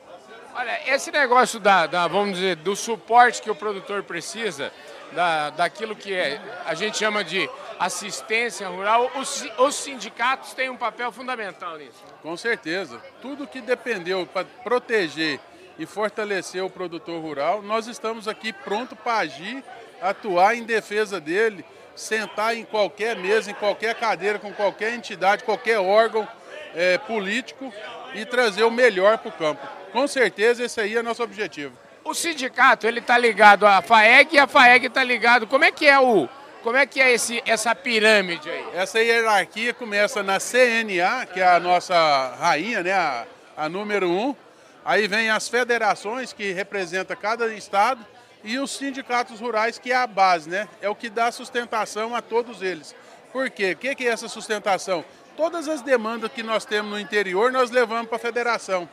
[0.53, 4.73] Olha, esse negócio da, da, vamos dizer, do suporte que o produtor precisa,
[5.13, 10.75] da, daquilo que é, a gente chama de assistência rural, os, os sindicatos têm um
[10.75, 12.03] papel fundamental nisso.
[12.21, 13.01] Com certeza.
[13.21, 15.39] Tudo que dependeu para proteger
[15.77, 19.63] e fortalecer o produtor rural, nós estamos aqui pronto para agir,
[20.01, 25.79] atuar em defesa dele, sentar em qualquer mesa, em qualquer cadeira, com qualquer entidade, qualquer
[25.79, 26.27] órgão
[26.73, 27.73] é, político
[28.13, 29.67] e trazer o melhor para o campo.
[29.91, 31.75] Com certeza esse aí é nosso objetivo.
[32.03, 35.45] O sindicato ele está ligado à FAEG e a FAEG está ligado.
[35.45, 36.27] Como é que é o
[36.63, 38.65] como é que é esse, essa pirâmide aí?
[38.73, 44.35] Essa hierarquia começa na CNA, que é a nossa rainha, né, a, a número um.
[44.83, 48.05] Aí vem as federações que representam cada estado
[48.43, 50.67] e os sindicatos rurais, que é a base, né?
[50.81, 52.95] É o que dá sustentação a todos eles.
[53.31, 53.73] Por quê?
[53.73, 55.03] O que é essa sustentação?
[55.35, 58.89] Todas as demandas que nós temos no interior, nós levamos para a federação.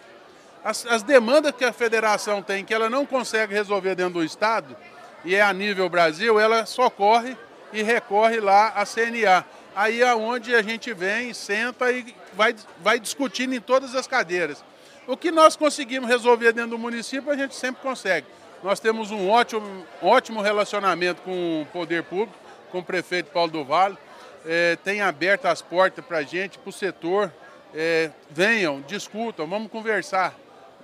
[0.63, 4.77] As, as, demandas que a federação tem, que ela não consegue resolver dentro do Estado,
[5.25, 7.37] e é a nível Brasil, ela socorre
[7.73, 9.45] e recorre lá à CNA.
[9.75, 14.65] Aí é onde a gente vem, senta e vai, vai discutindo em todas as cadeiras.
[15.07, 18.27] O que nós conseguimos resolver dentro do município, a gente sempre consegue.
[18.67, 22.37] Nós temos um ótimo, ótimo relacionamento com o poder público,
[22.73, 23.97] com o prefeito Paulo do Vale.
[24.45, 27.33] É, tem aberto as portas para a gente, para o setor.
[27.73, 30.35] É, venham, discutam, vamos conversar.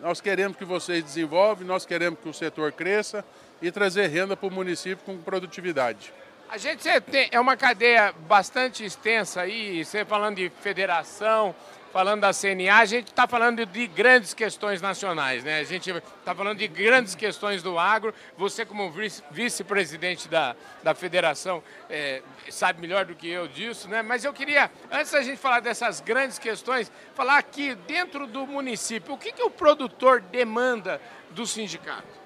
[0.01, 3.25] Nós queremos que vocês desenvolvam, nós queremos que o setor cresça
[3.61, 6.15] e trazer renda para o município com produtividade.
[6.49, 11.53] A gente tem, é uma cadeia bastante extensa aí, você falando de federação,
[11.93, 15.61] falando da CNA, a gente está falando de grandes questões nacionais, né?
[15.61, 18.15] A gente está falando de grandes questões do agro.
[18.39, 18.91] Você, como
[19.31, 24.01] vice-presidente da, da federação, é, sabe melhor do que eu disso, né?
[24.01, 29.13] Mas eu queria, antes da gente falar dessas grandes questões, falar aqui dentro do município,
[29.13, 30.99] o que, que o produtor demanda
[31.31, 32.23] do sindicato?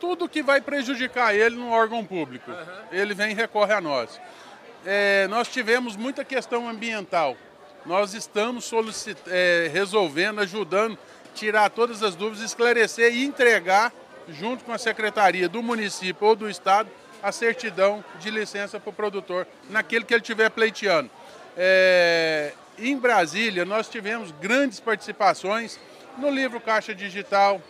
[0.00, 2.50] Tudo que vai prejudicar ele no órgão público.
[2.50, 2.56] Uhum.
[2.90, 4.20] Ele vem e recorre a nós.
[4.84, 7.36] É, nós tivemos muita questão ambiental
[7.86, 8.70] nós estamos
[9.26, 10.98] é, resolvendo, ajudando,
[11.34, 13.92] tirar todas as dúvidas, esclarecer e entregar,
[14.28, 16.90] junto com a secretaria do município ou do estado,
[17.22, 21.10] a certidão de licença para o produtor, naquele que ele estiver pleiteando.
[21.56, 25.80] É, em Brasília, nós tivemos grandes participações
[26.16, 27.60] no livro Caixa Digital,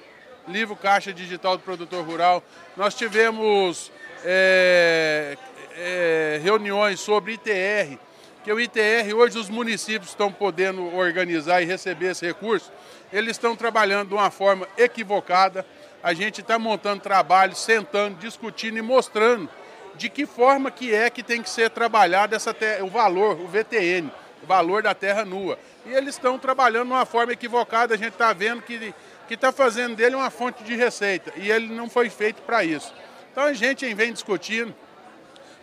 [0.46, 2.42] livro Caixa Digital do Produtor Rural.
[2.76, 3.90] Nós tivemos
[4.24, 5.36] é,
[5.76, 7.98] é, reuniões sobre ITR,
[8.48, 12.72] que o ITR, hoje os municípios estão podendo organizar e receber esse recurso,
[13.12, 15.66] eles estão trabalhando de uma forma equivocada.
[16.02, 19.50] A gente está montando trabalho, sentando, discutindo e mostrando
[19.96, 24.10] de que forma que é que tem que ser trabalhado essa o valor, o VTN,
[24.42, 25.58] o valor da terra nua.
[25.84, 28.94] E eles estão trabalhando de uma forma equivocada, a gente está vendo que
[29.28, 32.94] está fazendo dele uma fonte de receita e ele não foi feito para isso.
[33.30, 34.74] Então a gente vem discutindo,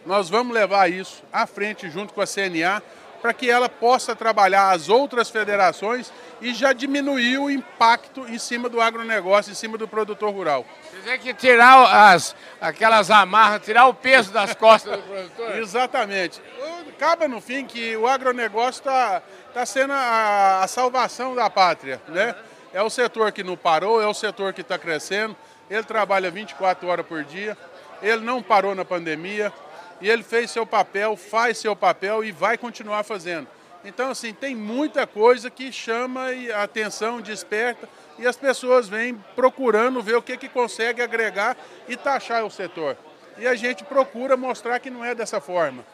[0.05, 2.81] nós vamos levar isso à frente junto com a CNA
[3.21, 8.69] para que ela possa trabalhar as outras federações e já diminuir o impacto em cima
[8.69, 10.63] do agronegócio, em cima do produtor rural.
[10.91, 15.55] Você tem que tirar as, aquelas amarras, tirar o peso das costas do produtor?
[15.57, 16.39] Exatamente.
[16.87, 21.99] Acaba no fim que o agronegócio está tá sendo a, a, salvação da pátria.
[22.07, 22.35] Né?
[22.71, 25.35] É o setor que não parou, é o setor que está crescendo,
[25.67, 27.57] ele trabalha 24 horas por dia,
[28.03, 29.51] ele não parou na pandemia,
[30.01, 33.47] e ele fez seu papel, faz seu papel e vai continuar fazendo.
[33.83, 40.01] Então, assim, tem muita coisa que chama a atenção, desperta, e as pessoas vêm procurando
[40.01, 41.55] ver o que, que consegue agregar
[41.87, 42.97] e taxar o setor.
[43.37, 45.85] E a gente procura mostrar que não é dessa forma.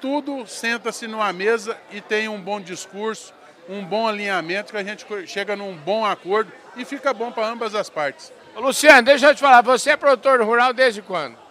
[0.00, 3.34] Tudo senta-se numa mesa e tem um bom discurso,
[3.68, 7.74] um bom alinhamento, que a gente chega num bom acordo e fica bom para ambas
[7.74, 8.32] as partes.
[8.56, 11.43] Luciano, deixa eu te falar, você é produtor rural desde quando?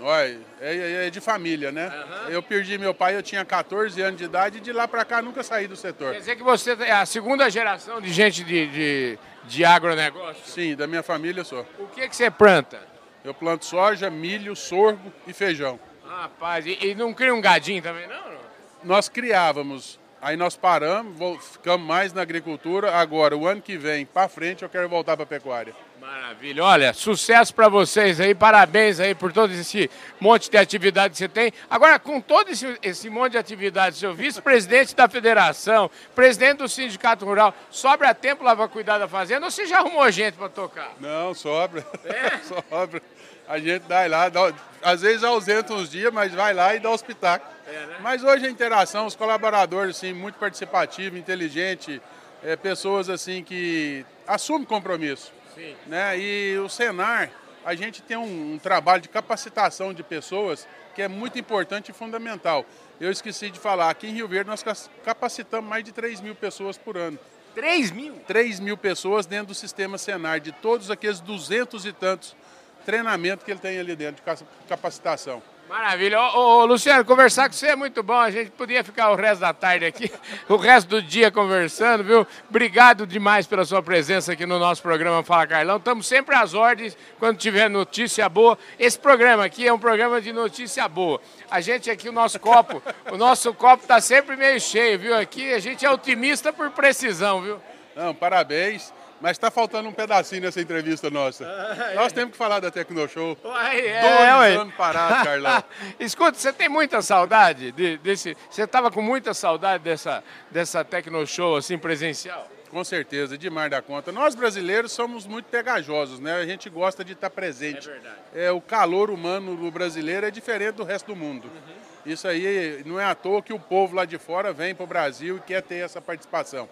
[0.00, 1.86] Olha, é, é de família, né?
[1.88, 2.30] Uhum.
[2.30, 5.20] Eu perdi meu pai, eu tinha 14 anos de idade e de lá para cá
[5.20, 6.12] nunca saí do setor.
[6.12, 10.42] Quer dizer que você é a segunda geração de gente de, de, de agronegócio?
[10.46, 11.66] Sim, da minha família eu sou.
[11.78, 12.80] O que, que você planta?
[13.22, 15.78] Eu planto soja, milho, sorgo e feijão.
[16.04, 18.40] Rapaz, e, e não cria um gadinho também não?
[18.82, 22.94] Nós criávamos, aí nós paramos, ficamos mais na agricultura.
[22.96, 25.74] Agora, o ano que vem, para frente, eu quero voltar para a pecuária.
[26.10, 26.64] Maravilha.
[26.64, 31.28] Olha, sucesso para vocês aí, parabéns aí por todo esse monte de atividade que você
[31.28, 31.52] tem.
[31.70, 37.24] Agora, com todo esse, esse monte de atividade, seu vice-presidente da federação, presidente do sindicato
[37.24, 40.94] rural, sobra tempo lá para cuidar da fazenda ou você já arrumou gente para tocar?
[40.98, 41.86] Não, sobra.
[42.04, 42.38] É?
[42.42, 43.00] sobra.
[43.46, 46.90] A gente dá lá, dá, às vezes ausenta uns dias, mas vai lá e dá
[46.90, 47.48] os pitacos.
[47.68, 47.96] É, né?
[48.00, 52.02] Mas hoje a interação, os colaboradores, assim, muito participativo, inteligente,
[52.42, 55.38] é, pessoas assim que assumem compromisso.
[55.86, 56.18] Né?
[56.18, 57.30] E o Senar,
[57.64, 61.94] a gente tem um, um trabalho de capacitação de pessoas que é muito importante e
[61.94, 62.64] fundamental.
[63.00, 64.64] Eu esqueci de falar, aqui em Rio Verde nós
[65.04, 67.18] capacitamos mais de 3 mil pessoas por ano.
[67.54, 68.14] 3 mil?
[68.26, 72.36] 3 mil pessoas dentro do sistema Senar, de todos aqueles 200 e tantos
[72.84, 75.42] treinamentos que ele tem ali dentro de capacitação.
[75.70, 76.20] Maravilha.
[76.20, 78.18] Ô, ô, Luciano, conversar com você é muito bom.
[78.18, 80.10] A gente podia ficar o resto da tarde aqui,
[80.50, 82.26] o resto do dia conversando, viu?
[82.48, 85.76] Obrigado demais pela sua presença aqui no nosso programa Fala Carlão.
[85.76, 88.58] Estamos sempre às ordens quando tiver notícia boa.
[88.80, 91.20] Esse programa aqui é um programa de notícia boa.
[91.48, 95.16] A gente aqui, o nosso copo, o nosso copo está sempre meio cheio, viu?
[95.16, 97.60] Aqui a gente é otimista por precisão, viu?
[97.94, 98.92] Não, parabéns.
[99.20, 101.44] Mas está faltando um pedacinho nessa entrevista nossa.
[101.44, 102.14] Ah, Nós é.
[102.14, 103.36] temos que falar da Tecnoshow.
[103.44, 105.64] Uai, é, Dois anos parados, Carlão.
[106.00, 108.36] Escuta, você tem muita saudade de, desse.
[108.48, 112.48] Você estava com muita saudade dessa, dessa Tecnoshow assim presencial?
[112.70, 114.12] Com certeza, demais da conta.
[114.12, 116.36] Nós brasileiros somos muito pegajosos, né?
[116.36, 117.88] A gente gosta de estar presente.
[117.88, 118.16] É verdade.
[118.32, 121.46] É, o calor humano do brasileiro é diferente do resto do mundo.
[121.46, 121.90] Uhum.
[122.06, 124.86] Isso aí não é à toa que o povo lá de fora vem para o
[124.86, 126.68] Brasil e quer ter essa participação.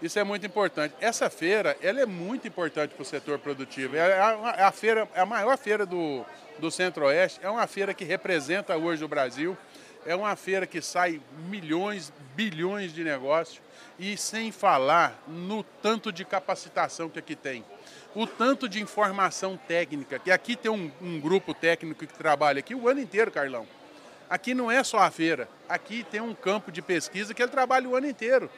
[0.00, 0.94] Isso é muito importante.
[1.00, 3.96] Essa feira, ela é muito importante para o setor produtivo.
[3.96, 6.24] É a, é a, feira, é a maior feira do,
[6.58, 9.58] do Centro-Oeste, é uma feira que representa hoje o Brasil,
[10.06, 13.60] é uma feira que sai milhões, bilhões de negócios
[13.98, 17.64] e sem falar no tanto de capacitação que aqui tem.
[18.14, 22.74] O tanto de informação técnica, que aqui tem um, um grupo técnico que trabalha aqui
[22.74, 23.66] o ano inteiro, Carlão.
[24.30, 27.88] Aqui não é só a feira, aqui tem um campo de pesquisa que ele trabalha
[27.88, 28.48] o ano inteiro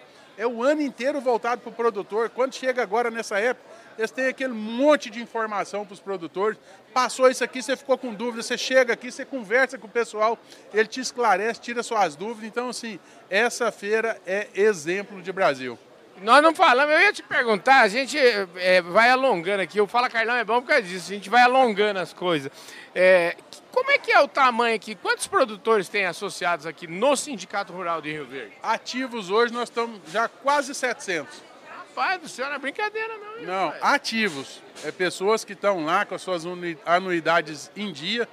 [0.40, 2.30] é o ano inteiro voltado para o produtor.
[2.30, 6.58] Quando chega agora nessa época, eles têm aquele monte de informação para os produtores.
[6.94, 10.38] Passou isso aqui, você ficou com dúvida, você chega aqui, você conversa com o pessoal,
[10.72, 12.48] ele te esclarece, tira suas dúvidas.
[12.48, 12.98] Então, assim,
[13.28, 15.78] essa feira é exemplo de Brasil.
[16.20, 18.18] Nós não falamos, eu ia te perguntar, a gente
[18.56, 21.42] é, vai alongando aqui, o Fala Carlão é bom por causa disso, a gente vai
[21.42, 22.52] alongando as coisas.
[22.94, 23.36] É,
[23.72, 24.94] como é que é o tamanho aqui?
[24.94, 28.52] Quantos produtores tem associados aqui no Sindicato Rural de Rio Verde?
[28.62, 31.42] Ativos hoje nós estamos já quase 700.
[31.70, 33.38] Rapaz do céu, não é brincadeira não.
[33.38, 33.94] Hein, não, rapaz?
[33.94, 34.62] ativos.
[34.84, 36.44] É pessoas que estão lá com as suas
[36.84, 38.28] anuidades em dia.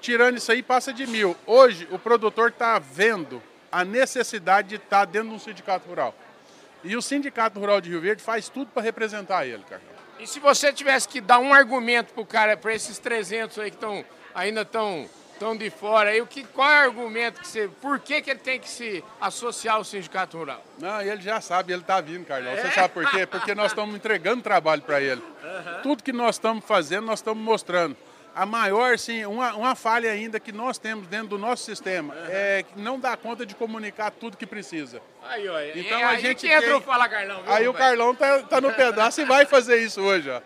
[0.00, 1.36] Tirando isso aí, passa de mil.
[1.46, 6.14] Hoje, o produtor está vendo a necessidade de estar tá dentro de um sindicato rural.
[6.84, 9.82] E o Sindicato Rural de Rio Verde faz tudo para representar ele, cara.
[10.18, 13.70] E se você tivesse que dar um argumento para o cara, para esses 300 aí
[13.70, 17.48] que estão ainda estão tão de fora aí, o que, qual é o argumento que
[17.48, 17.68] você.
[17.80, 20.62] Por que, que ele tem que se associar ao sindicato rural?
[20.78, 22.52] Não, ele já sabe, ele está vindo, Carlão.
[22.52, 22.60] É?
[22.60, 23.26] Você sabe por quê?
[23.26, 25.20] Porque nós estamos entregando trabalho para ele.
[25.20, 25.82] Uhum.
[25.82, 27.96] Tudo que nós estamos fazendo, nós estamos mostrando
[28.34, 32.26] a maior, sim, uma, uma falha ainda que nós temos dentro do nosso sistema uhum.
[32.28, 35.00] é que não dá conta de comunicar tudo que precisa.
[35.22, 36.80] Aí, ó, então é, a gente que entra tem...
[36.82, 37.42] Fala Carlão.
[37.42, 40.40] Viu, aí o Carlão tá, tá no pedaço e vai fazer isso hoje, ó.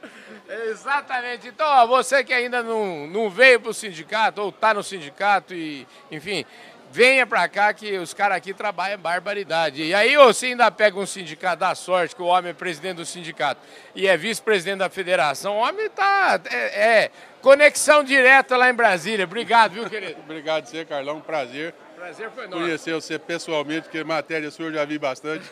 [0.71, 1.49] Exatamente.
[1.49, 5.55] Então, ó, você que ainda não, não veio para o sindicato ou está no sindicato
[5.55, 6.45] e, enfim,
[6.91, 9.83] venha para cá que os caras aqui trabalham barbaridade.
[9.83, 13.07] E aí você ainda pega um sindicato da sorte, que o homem é presidente do
[13.07, 13.61] sindicato
[13.95, 16.41] e é vice-presidente da federação, o homem tá.
[16.51, 16.57] É,
[17.05, 17.11] é,
[17.41, 19.25] conexão direta lá em Brasília.
[19.25, 20.21] Obrigado, viu, querido?
[20.25, 21.21] Obrigado você, Carlão.
[21.21, 21.75] Prazer.
[21.97, 22.63] Prazer foi nosso.
[22.63, 25.45] Conhecer você pessoalmente, porque matéria sua eu já vi bastante.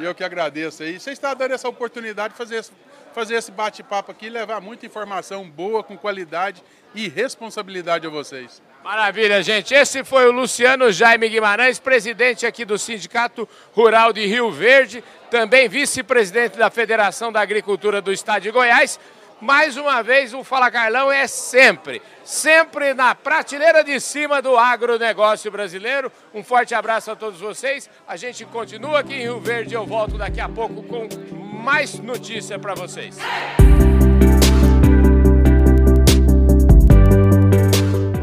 [0.00, 1.00] e eu que agradeço aí.
[1.00, 2.64] Você está dando essa oportunidade de fazer
[3.16, 6.62] fazer esse bate-papo aqui e levar muita informação boa, com qualidade
[6.94, 8.60] e responsabilidade a vocês.
[8.86, 9.74] Maravilha, gente.
[9.74, 15.68] Esse foi o Luciano Jaime Guimarães, presidente aqui do Sindicato Rural de Rio Verde, também
[15.68, 19.00] vice-presidente da Federação da Agricultura do Estado de Goiás.
[19.40, 25.50] Mais uma vez, o Fala Carlão é sempre, sempre na prateleira de cima do agronegócio
[25.50, 26.12] brasileiro.
[26.32, 27.90] Um forte abraço a todos vocês.
[28.06, 29.74] A gente continua aqui em Rio Verde.
[29.74, 31.08] Eu volto daqui a pouco com
[31.42, 33.18] mais notícia para vocês.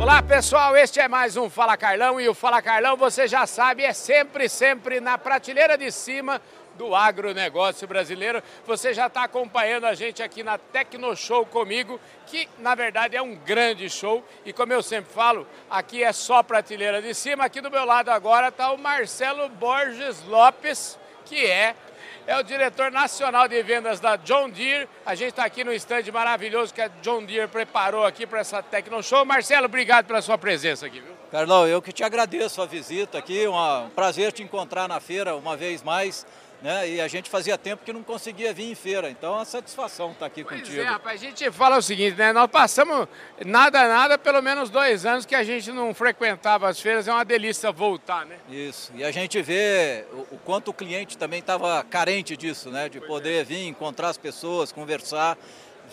[0.04, 3.84] Olá pessoal, este é mais um Fala Carlão e o Fala Carlão, você já sabe,
[3.84, 6.41] é sempre, sempre na prateleira de cima
[6.78, 8.43] do agronegócio brasileiro.
[8.68, 13.22] Você já está acompanhando a gente aqui na Tecno Show comigo, que na verdade é
[13.22, 14.22] um grande show.
[14.45, 17.45] E como eu sempre falo, aqui é só prateleira de cima.
[17.45, 21.78] Aqui do meu lado agora está o Marcelo Borges Lopes, que é
[22.26, 24.88] é o diretor nacional de vendas da John Deere.
[25.05, 28.61] A gente está aqui no estande maravilhoso que a John Deere preparou aqui para essa
[28.61, 29.26] Tecno Show.
[29.26, 31.13] Marcelo, obrigado pela sua presença aqui, viu?
[31.32, 35.57] Carlão, eu que te agradeço a visita aqui, um prazer te encontrar na feira uma
[35.57, 36.26] vez mais
[36.64, 36.89] né?
[36.89, 40.11] E a gente fazia tempo que não conseguia vir em feira, então é uma satisfação
[40.11, 40.80] estar aqui pois contigo.
[40.80, 42.32] É, rapaz, a gente fala o seguinte, né?
[42.32, 43.05] Nós passamos
[43.45, 47.26] nada, nada, pelo menos dois anos que a gente não frequentava as feiras, é uma
[47.26, 48.38] delícia voltar, né?
[48.49, 52.88] Isso, e a gente vê o, o quanto o cliente também estava carente disso, né?
[52.88, 53.43] De pois poder é.
[53.43, 55.38] vir, encontrar as pessoas, conversar,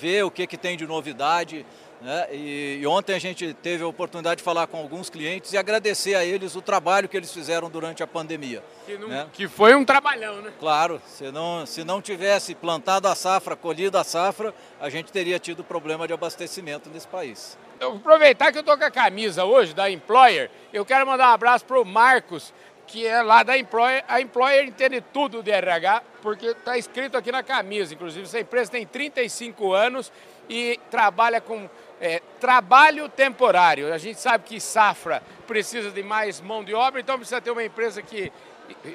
[0.00, 1.66] ver o que, que tem de novidade.
[2.00, 2.28] Né?
[2.32, 6.14] E, e, ontem a gente teve a oportunidade de falar com alguns clientes e agradecer
[6.14, 8.62] a eles o trabalho que eles fizeram durante a pandemia.
[8.86, 9.28] Que, não, né?
[9.32, 10.50] que foi um trabalhão, né?
[10.58, 15.38] Claro, se não, se não tivesse plantado a safra, colhido a safra, a gente teria
[15.38, 17.58] tido problema de abastecimento nesse país.
[17.78, 21.30] Eu vou aproveitar que eu estou com a camisa hoje da Employer, eu quero mandar
[21.30, 22.52] um abraço para o Marcos,
[22.86, 24.04] que é lá da Employer.
[24.08, 27.94] A Employer entende tudo de RH, porque está escrito aqui na camisa.
[27.94, 30.10] Inclusive, essa empresa tem 35 anos
[30.48, 31.70] e trabalha com
[32.00, 33.92] é, trabalho temporário.
[33.92, 37.64] A gente sabe que safra precisa de mais mão de obra, então precisa ter uma
[37.64, 38.32] empresa que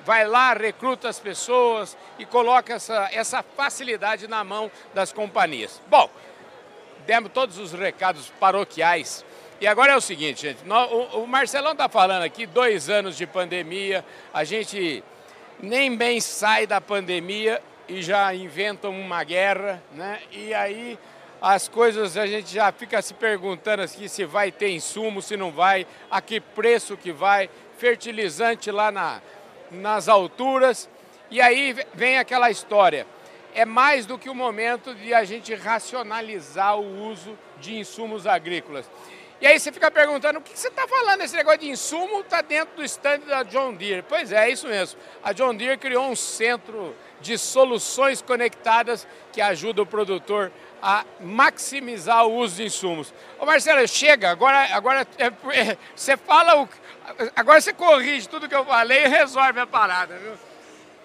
[0.04, 5.82] vai lá, recruta as pessoas e coloca essa, essa facilidade na mão das companhias.
[5.88, 6.10] Bom,
[7.06, 9.26] demos todos os recados paroquiais.
[9.60, 10.60] E agora é o seguinte, gente,
[11.14, 14.04] o, Marcelão está falando aqui, dois anos de pandemia,
[14.34, 15.04] a gente
[15.62, 20.20] nem bem sai da pandemia e já inventam uma guerra, né?
[20.32, 21.00] E aí
[21.42, 25.52] as coisas a gente já fica se perguntando aqui se vai ter insumo, se não
[25.52, 29.22] vai, a que preço que vai, fertilizante lá na,
[29.72, 30.90] nas alturas.
[31.30, 33.06] E aí vem aquela história.
[33.54, 38.90] É mais do que o momento de a gente racionalizar o uso de insumos agrícolas.
[39.42, 41.22] E aí você fica perguntando, o que você está falando?
[41.22, 44.02] Esse negócio de insumo está dentro do stand da John Deere.
[44.02, 45.00] Pois é, é isso mesmo.
[45.22, 50.65] A John Deere criou um centro de soluções conectadas que ajuda o produtor a
[51.20, 53.14] maximizar o uso de insumos.
[53.40, 55.26] Ô Marcelo, chega, agora, agora é,
[55.60, 56.70] é, você fala, o,
[57.36, 60.34] agora você corrige tudo que eu falei e resolve a parada, viu?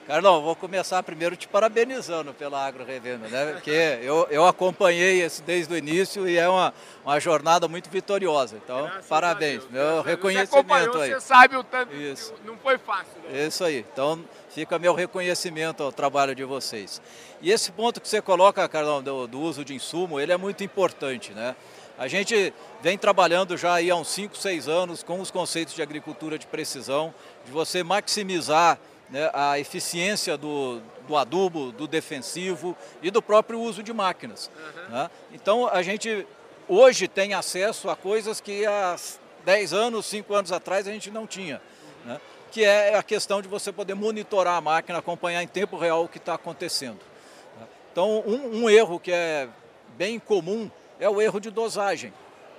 [0.07, 3.53] Carlão, vou começar primeiro te parabenizando pela Agro Revenda, né?
[3.53, 6.74] Porque eu, eu acompanhei isso desde o início e é uma,
[7.05, 8.57] uma jornada muito vitoriosa.
[8.57, 11.11] Então, Graças parabéns, meu reconhecimento você aí.
[11.12, 12.34] Você sabe o tanto isso.
[12.44, 13.12] não foi fácil.
[13.28, 13.46] Né?
[13.46, 13.86] Isso aí.
[13.92, 17.01] Então, fica meu reconhecimento ao trabalho de vocês.
[17.40, 20.64] E esse ponto que você coloca, Carlão, do, do uso de insumo, ele é muito
[20.64, 21.55] importante, né?
[22.01, 26.38] A gente vem trabalhando já há uns 5, 6 anos com os conceitos de agricultura
[26.38, 28.78] de precisão, de você maximizar
[29.11, 34.51] né, a eficiência do, do adubo, do defensivo e do próprio uso de máquinas.
[34.57, 34.95] Uhum.
[34.95, 35.11] Né?
[35.33, 36.27] Então a gente
[36.69, 38.97] hoje tem acesso a coisas que há
[39.45, 41.61] 10 anos, 5 anos atrás a gente não tinha.
[42.05, 42.21] Né?
[42.53, 46.09] Que é a questão de você poder monitorar a máquina, acompanhar em tempo real o
[46.09, 47.01] que está acontecendo.
[47.59, 47.67] Né?
[47.93, 49.49] Então um, um erro que é
[49.97, 52.13] bem comum é o erro de dosagem.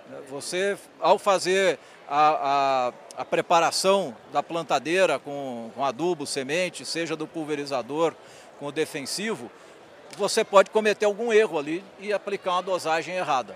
[0.10, 0.20] Né?
[0.30, 1.80] Você, ao fazer
[2.14, 8.14] a, a, a preparação da plantadeira com, com adubo, semente, seja do pulverizador
[8.60, 9.50] com o defensivo,
[10.18, 13.56] você pode cometer algum erro ali e aplicar uma dosagem errada.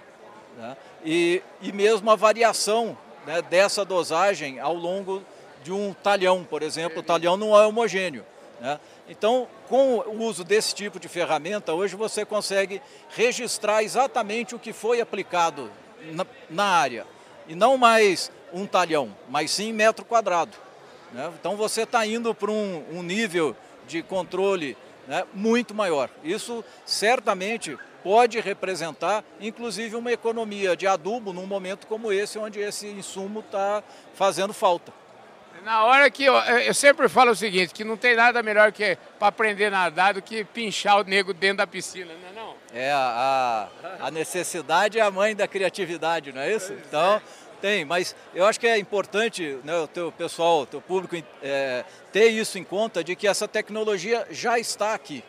[0.57, 0.77] Né?
[1.03, 5.21] E, e mesmo a variação né, dessa dosagem ao longo
[5.61, 8.25] de um talhão, por exemplo, o talhão não é homogêneo.
[8.61, 8.79] Né?
[9.09, 14.71] Então, com o uso desse tipo de ferramenta, hoje você consegue registrar exatamente o que
[14.71, 15.69] foi aplicado
[16.13, 17.05] na, na área.
[17.47, 20.55] E não mais um talhão, mas sim metro quadrado.
[21.11, 21.29] Né?
[21.37, 24.77] Então você está indo para um, um, nível de controle
[25.07, 26.09] né, muito maior.
[26.23, 32.87] Isso certamente pode representar, inclusive, uma economia de adubo num momento como esse, onde esse
[32.87, 33.83] insumo está
[34.13, 34.93] fazendo falta.
[35.63, 38.95] Na hora que eu, eu, sempre falo o seguinte, que não tem nada melhor que
[39.17, 42.55] para aprender a nadar do que pinchar o nego dentro da piscina, não é não?
[42.71, 46.73] É a, a, a necessidade é a mãe da criatividade, não é isso?
[46.73, 47.19] Então,
[47.55, 51.83] tem, mas eu acho que é importante né, o teu pessoal, o teu público é,
[52.11, 55.23] ter isso em conta de que essa tecnologia já está aqui.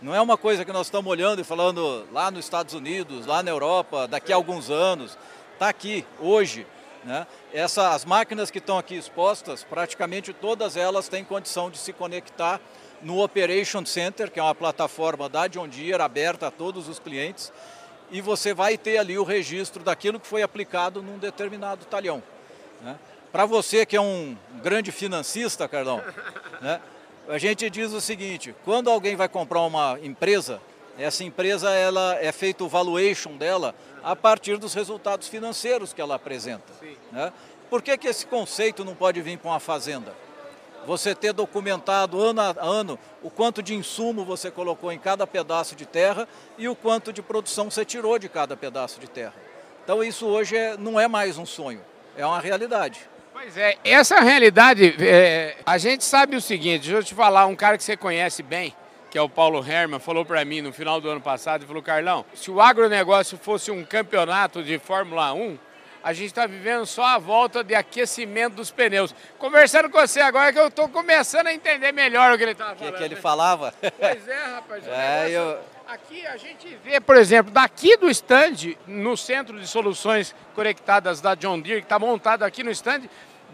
[0.00, 3.42] Não é uma coisa que nós estamos olhando e falando lá nos Estados Unidos, lá
[3.42, 5.16] na Europa, daqui a alguns anos.
[5.54, 6.66] Está aqui, hoje.
[7.04, 7.26] Né?
[7.52, 12.60] Essa, as máquinas que estão aqui expostas, praticamente todas elas têm condição de se conectar
[13.02, 17.52] no Operation Center, que é uma plataforma da John Deere aberta a todos os clientes,
[18.10, 22.22] e você vai ter ali o registro daquilo que foi aplicado num determinado talhão.
[22.80, 22.96] Né?
[23.32, 26.02] Para você que é um grande financista, Carlão,
[26.60, 26.80] né?
[27.28, 30.60] a gente diz o seguinte, quando alguém vai comprar uma empresa,
[30.98, 36.14] essa empresa ela é feito o valuation dela a partir dos resultados financeiros que ela
[36.14, 36.72] apresenta.
[37.10, 37.32] Né?
[37.68, 40.14] Por que, que esse conceito não pode vir com a fazenda?
[40.86, 45.74] Você ter documentado ano a ano o quanto de insumo você colocou em cada pedaço
[45.74, 46.28] de terra
[46.58, 49.34] e o quanto de produção você tirou de cada pedaço de terra.
[49.82, 51.80] Então isso hoje é, não é mais um sonho,
[52.16, 53.00] é uma realidade.
[53.32, 57.56] Pois é, essa realidade, é, a gente sabe o seguinte, deixa eu te falar, um
[57.56, 58.74] cara que você conhece bem,
[59.10, 61.82] que é o Paulo Herman, falou para mim no final do ano passado, ele falou,
[61.82, 65.58] Carlão, se o agronegócio fosse um campeonato de Fórmula 1,
[66.04, 69.14] a gente está vivendo só a volta de aquecimento dos pneus.
[69.38, 72.76] Conversando com você agora que eu estou começando a entender melhor o que ele estava
[72.76, 72.90] falando.
[72.90, 73.20] O que, que, ele né?
[73.22, 73.74] falava?
[73.80, 74.84] Pois é, rapaz.
[74.94, 75.58] É, eu...
[75.86, 81.34] Aqui a gente vê, por exemplo, daqui do stand, no centro de soluções conectadas da
[81.34, 83.02] John Deere, que está montado aqui no stand,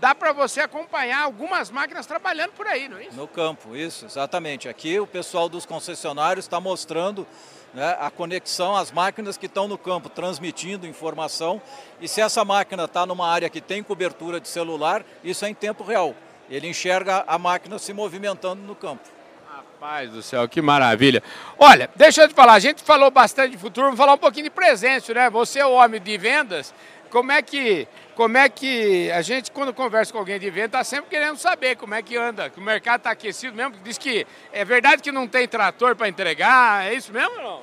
[0.01, 3.16] dá para você acompanhar algumas máquinas trabalhando por aí, não é isso?
[3.16, 4.68] No campo, isso, exatamente.
[4.68, 7.26] Aqui o pessoal dos concessionários está mostrando
[7.73, 11.61] né, a conexão às máquinas que estão no campo, transmitindo informação.
[12.01, 15.55] E se essa máquina está numa área que tem cobertura de celular, isso é em
[15.55, 16.14] tempo real.
[16.49, 19.09] Ele enxerga a máquina se movimentando no campo.
[19.49, 21.23] Rapaz do céu, que maravilha.
[21.59, 24.45] Olha, deixa eu te falar, a gente falou bastante de futuro, vamos falar um pouquinho
[24.45, 25.31] de presente, né?
[25.31, 26.75] Você é o homem de vendas,
[27.11, 30.85] como é que, como é que a gente, quando conversa com alguém de venda, está
[30.85, 33.77] sempre querendo saber como é que anda, que o mercado está aquecido mesmo?
[33.83, 37.63] Diz que é verdade que não tem trator para entregar, é isso mesmo ou não?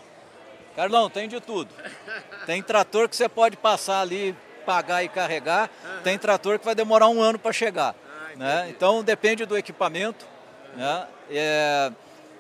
[0.76, 1.74] Carlão, tem de tudo.
[2.46, 4.36] Tem trator que você pode passar ali,
[4.66, 6.02] pagar e carregar, uhum.
[6.04, 7.96] tem trator que vai demorar um ano para chegar.
[8.06, 8.68] Ah, né?
[8.70, 10.26] Então depende do equipamento.
[10.76, 11.08] Né?
[11.32, 11.92] É,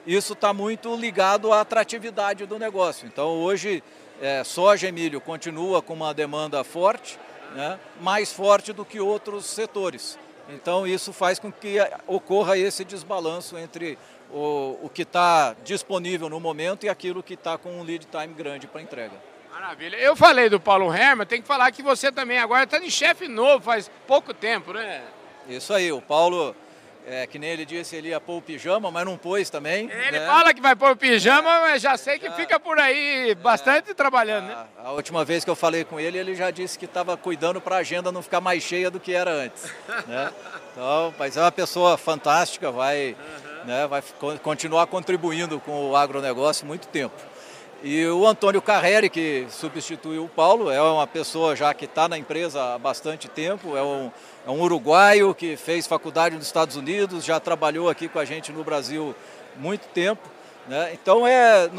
[0.05, 3.07] isso está muito ligado à atratividade do negócio.
[3.07, 3.83] Então hoje
[4.21, 7.19] é, soja e milho continua com uma demanda forte,
[7.55, 10.17] né, mais forte do que outros setores.
[10.49, 13.97] Então isso faz com que ocorra esse desbalanço entre
[14.31, 18.33] o, o que está disponível no momento e aquilo que está com um lead time
[18.33, 19.13] grande para entrega.
[19.51, 19.95] Maravilha.
[19.97, 23.27] Eu falei do Paulo Herman, tem que falar que você também agora está de chefe
[23.27, 25.03] novo faz pouco tempo, né?
[25.49, 26.55] Isso aí, o Paulo
[27.09, 29.89] é, que nem ele disse, ele ia pôr o pijama, mas não pôs também.
[29.89, 30.25] Ele né?
[30.25, 33.91] fala que vai pôr o pijama, mas já sei que já, fica por aí bastante
[33.91, 34.65] é, trabalhando, a, né?
[34.83, 37.77] A última vez que eu falei com ele, ele já disse que estava cuidando para
[37.77, 39.71] a agenda não ficar mais cheia do que era antes.
[40.05, 40.33] né?
[40.73, 43.65] Então, mas é uma pessoa fantástica, vai, uhum.
[43.65, 44.03] né, vai
[44.43, 47.15] continuar contribuindo com o agronegócio muito tempo.
[47.83, 52.17] E o Antônio Carreri, que substituiu o Paulo, é uma pessoa já que está na
[52.17, 54.11] empresa há bastante tempo, é um,
[54.47, 58.49] é um uruguaio que fez faculdade nos Estados Unidos, já trabalhou aqui com a gente
[58.53, 59.13] no Brasil
[59.57, 60.21] muito tempo.
[60.69, 60.91] Né?
[60.93, 61.69] Então é,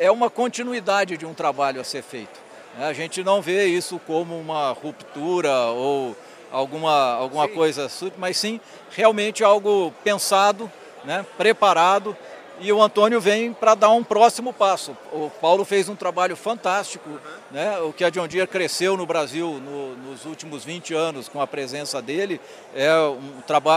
[0.00, 2.40] é uma continuidade de um trabalho a ser feito.
[2.76, 2.88] Né?
[2.88, 6.16] A gente não vê isso como uma ruptura ou
[6.50, 8.60] alguma, alguma coisa, mas sim
[8.90, 10.68] realmente algo pensado,
[11.04, 11.24] né?
[11.38, 12.16] preparado
[12.60, 14.96] e o Antônio vem para dar um próximo passo.
[15.12, 17.18] O Paulo fez um trabalho fantástico, uhum.
[17.50, 17.78] né?
[17.80, 21.46] o que a John Deere cresceu no Brasil no, nos últimos 20 anos com a
[21.46, 22.40] presença dele,
[22.74, 23.36] é um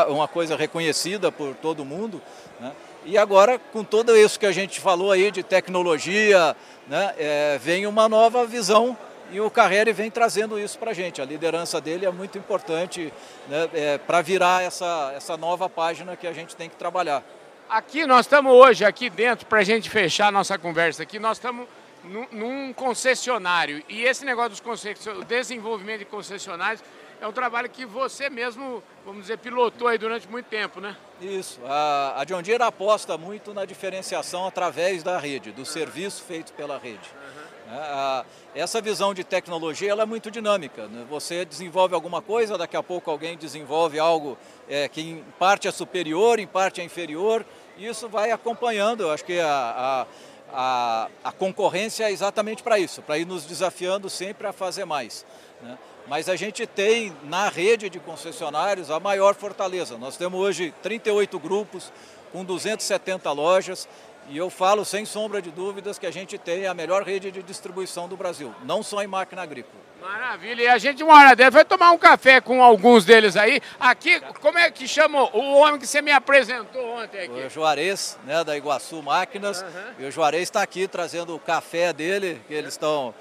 [0.09, 2.21] uma coisa reconhecida por todo mundo.
[2.59, 2.71] Né?
[3.05, 6.55] E agora, com tudo isso que a gente falou aí de tecnologia,
[6.87, 7.13] né?
[7.17, 8.97] É, vem uma nova visão
[9.31, 11.21] e o Carreri vem trazendo isso para a gente.
[11.21, 13.13] A liderança dele é muito importante
[13.47, 13.69] né?
[13.73, 17.23] é, para virar essa, essa nova página que a gente tem que trabalhar.
[17.69, 21.37] Aqui nós estamos hoje, aqui dentro, para a gente fechar a nossa conversa aqui, nós
[21.37, 21.67] estamos
[22.03, 23.83] num, num concessionário.
[23.87, 26.83] E esse negócio dos concessionários, desenvolvimento de concessionários,
[27.21, 30.97] é um trabalho que você mesmo, vamos dizer, pilotou aí durante muito tempo, né?
[31.21, 31.59] Isso.
[31.63, 35.65] A, a John Deere aposta muito na diferenciação através da rede, do uhum.
[35.65, 37.07] serviço feito pela rede.
[37.13, 37.49] Uhum.
[37.71, 40.87] A, essa visão de tecnologia ela é muito dinâmica.
[40.87, 41.05] Né?
[41.09, 45.71] Você desenvolve alguma coisa, daqui a pouco alguém desenvolve algo é, que em parte é
[45.71, 47.45] superior, em parte é inferior,
[47.85, 50.05] isso vai acompanhando, eu acho que a, a,
[50.51, 55.25] a, a concorrência é exatamente para isso, para ir nos desafiando sempre a fazer mais.
[55.61, 55.77] Né?
[56.07, 59.97] Mas a gente tem na rede de concessionários a maior fortaleza.
[59.97, 61.91] Nós temos hoje 38 grupos
[62.31, 63.87] com 270 lojas
[64.29, 67.41] E eu falo sem sombra de dúvidas que a gente tem a melhor rede de
[67.41, 69.89] distribuição do Brasil, não só em máquina agrícola.
[69.99, 70.63] Maravilha.
[70.63, 73.59] E a gente, uma hora dessa, vai tomar um café com alguns deles aí.
[73.79, 77.47] Aqui, como é que chama o homem que você me apresentou ontem aqui?
[77.47, 79.61] O Juarez, né, da Iguaçu Máquinas.
[79.61, 79.93] Uhum.
[79.99, 83.13] E o Juarez está aqui trazendo o café dele, que eles estão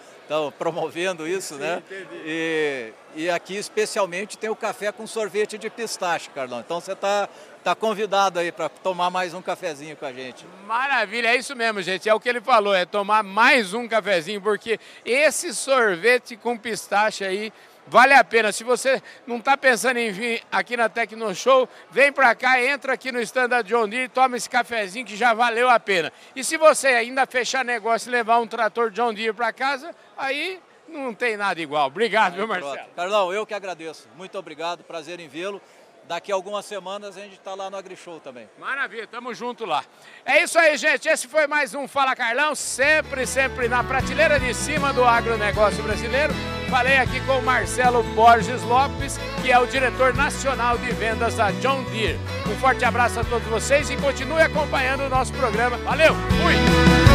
[0.59, 1.83] promovendo isso, Sim, né?
[2.25, 6.61] E, e aqui especialmente tem o café com sorvete de pistache, Carlão.
[6.61, 7.29] Então você está
[7.65, 10.47] tá convidado aí para tomar mais um cafezinho com a gente.
[10.69, 12.09] Maravilha, é isso mesmo, gente.
[12.09, 17.25] É o que ele falou, é tomar mais um cafezinho, porque esse sorvete com pistache
[17.25, 17.53] aí
[17.91, 18.53] Vale a pena.
[18.53, 22.93] Se você não está pensando em vir aqui na Tecno Show, vem para cá, entra
[22.93, 26.13] aqui no stand da John Deere, toma esse cafezinho que já valeu a pena.
[26.37, 30.61] E se você ainda fechar negócio e levar um trator John Deere para casa, aí
[30.89, 31.87] não tem nada igual.
[31.87, 32.75] Obrigado, meu Marcelo.
[32.75, 32.91] Pronto.
[32.95, 34.09] Carlão, eu que agradeço.
[34.17, 35.61] Muito obrigado, prazer em vê-lo.
[36.09, 38.49] Daqui a algumas semanas a gente está lá no AgriShow também.
[38.59, 39.85] Maravilha, tamo junto lá.
[40.25, 41.07] É isso aí, gente.
[41.07, 46.33] Esse foi mais um Fala Carlão, sempre, sempre na prateleira de cima do agronegócio brasileiro.
[46.71, 51.51] Falei aqui com o Marcelo Borges Lopes, que é o diretor nacional de vendas da
[51.51, 52.19] John Deere.
[52.47, 55.77] Um forte abraço a todos vocês e continue acompanhando o nosso programa.
[55.79, 57.08] Valeu, fui!